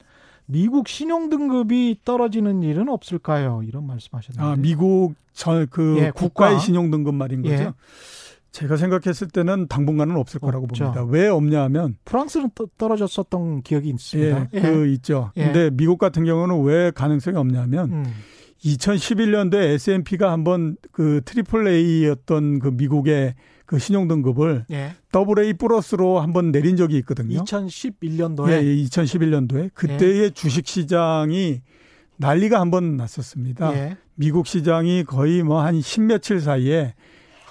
[0.50, 3.62] 미국 신용 등급이 떨어지는 일은 없을까요?
[3.64, 4.44] 이런 말씀하셨는데.
[4.44, 6.58] 아, 미국 저그 예, 국가의 국가.
[6.58, 7.54] 신용 등급 말인 거죠.
[7.54, 7.72] 예.
[8.52, 10.92] 제가 생각했을 때는 당분간은 없을 거라고 없죠.
[10.92, 11.04] 봅니다.
[11.04, 14.48] 왜 없냐 하면 프랑스는 떨어졌었던 기억이 있습니다.
[14.52, 14.92] 예, 그 예.
[14.94, 15.30] 있죠.
[15.36, 15.44] 예.
[15.44, 18.04] 근데 미국 같은 경우는 왜 가능성이 없냐면 음.
[18.64, 23.34] 2011년도에 S&P가 한번 그 트리플 A였던 그 미국의
[23.70, 24.96] 그 신용 등급을 예.
[25.12, 27.44] 더블 A 플러스로 한번 내린 적이 있거든요.
[27.44, 30.30] 2011년도에 예, 2011년도에 예, 그때의 예.
[30.30, 31.60] 주식 시장이
[32.16, 33.72] 난리가 한번 났었습니다.
[33.74, 33.96] 예.
[34.16, 36.94] 미국 시장이 거의 뭐 한 십며칠 사이에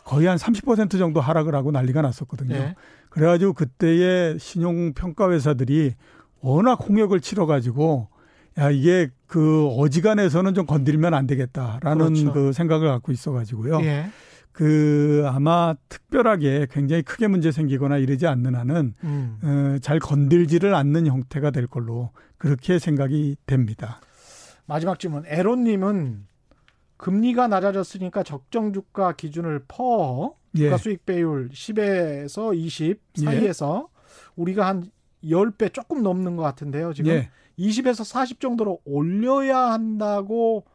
[0.03, 2.53] 거의 한 30% 정도 하락을 하고 난리가 났었거든요.
[2.53, 2.75] 예.
[3.09, 5.93] 그래가지고 그때의 신용 평가 회사들이
[6.41, 8.09] 워낙 홍역을 치러가지고
[8.57, 12.33] 야 이게 그 어지간해서는 좀 건드리면 안 되겠다라는 그렇죠.
[12.33, 13.79] 그 생각을 갖고 있어가지고요.
[13.83, 14.09] 예.
[14.59, 19.39] 그 아마 특별하게 굉장히 크게 문제 생기거나 이러지 않는 한은 음.
[19.41, 24.01] 어, 잘 건들지를 않는 형태가 될 걸로 그렇게 생각이 됩니다.
[24.65, 25.23] 마지막 질문.
[25.27, 26.25] 에로님은
[26.97, 30.77] 금리가 낮아졌으니까 적정 주가 기준을 퍼 주가 예.
[30.77, 34.31] 수익 배율 10에서 20 사이에서 예.
[34.35, 34.91] 우리가 한
[35.23, 36.91] 10배 조금 넘는 것 같은데요.
[36.93, 37.29] 지금 예.
[37.57, 40.65] 20에서 40 정도로 올려야 한다고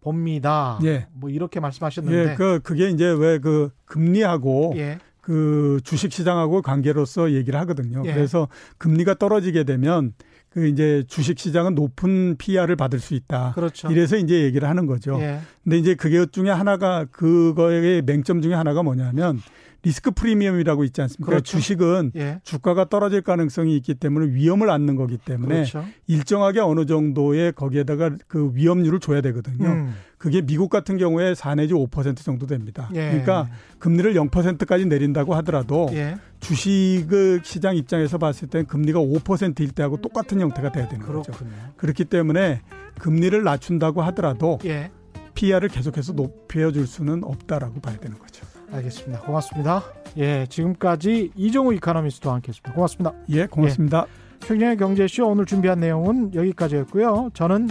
[0.00, 0.78] 봅니다.
[0.84, 1.06] 예.
[1.12, 2.32] 뭐 이렇게 말씀하셨는데.
[2.32, 4.98] 예, 그 그게 이제 왜 그 금리하고 예.
[5.20, 8.02] 그 주식 시장하고 관계로서 얘기를 하거든요.
[8.06, 8.12] 예.
[8.12, 8.48] 그래서
[8.78, 10.14] 금리가 떨어지게 되면
[10.48, 13.52] 그 이제 주식 시장은 높은 PR을 받을 수 있다.
[13.54, 13.90] 그렇죠.
[13.90, 15.18] 이래서 이제 얘기를 하는 거죠.
[15.20, 15.40] 예.
[15.62, 19.40] 근데 이제 그게 중에 하나가 그거의 맹점 중에 하나가 뭐냐면
[19.82, 21.26] 리스크 프리미엄이라고 있지 않습니까?
[21.26, 21.56] 그렇죠.
[21.56, 22.40] 주식은 예.
[22.44, 25.84] 주가가 떨어질 가능성이 있기 때문에 위험을 안는 거기 때문에 그렇죠.
[26.06, 29.68] 일정하게 어느 정도의 거기에다가 그 위험률을 줘야 되거든요.
[29.68, 29.94] 음.
[30.18, 32.90] 그게 미국 같은 경우에 4 내지 5% 정도 됩니다.
[32.94, 33.08] 예.
[33.08, 36.16] 그러니까 금리를 0%까지 내린다고 하더라도 예.
[36.40, 37.06] 주식
[37.42, 41.36] 시장 입장에서 봤을 때 금리가 5%일 때하고 똑같은 형태가 돼야 되는 그렇군요.
[41.36, 41.72] 거죠.
[41.76, 42.60] 그렇기 때문에
[42.98, 44.90] 금리를 낮춘다고 하더라도 예.
[45.34, 48.44] PR을 계속해서 높여줄 수는 없다라고 봐야 되는 거죠.
[48.72, 49.22] 알겠습니다.
[49.22, 49.82] 고맙습니다.
[50.16, 52.72] 예, 지금까지 이종우 이카노미스트와 함께했습니다.
[52.72, 53.14] 고맙습니다.
[53.30, 54.06] 예, 고맙습니다.
[54.06, 57.30] 예, 최경영 경제쇼 오늘 준비한 내용은 여기까지였고요.
[57.34, 57.68] 저는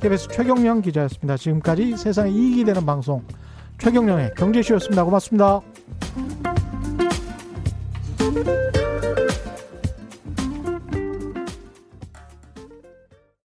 [0.00, 1.36] KBS 최경영 기자였습니다.
[1.36, 3.22] 지금까지 세상에 이익이 되는 방송
[3.78, 5.04] 최경영의 경제쇼였습니다.
[5.04, 5.60] 고맙습니다.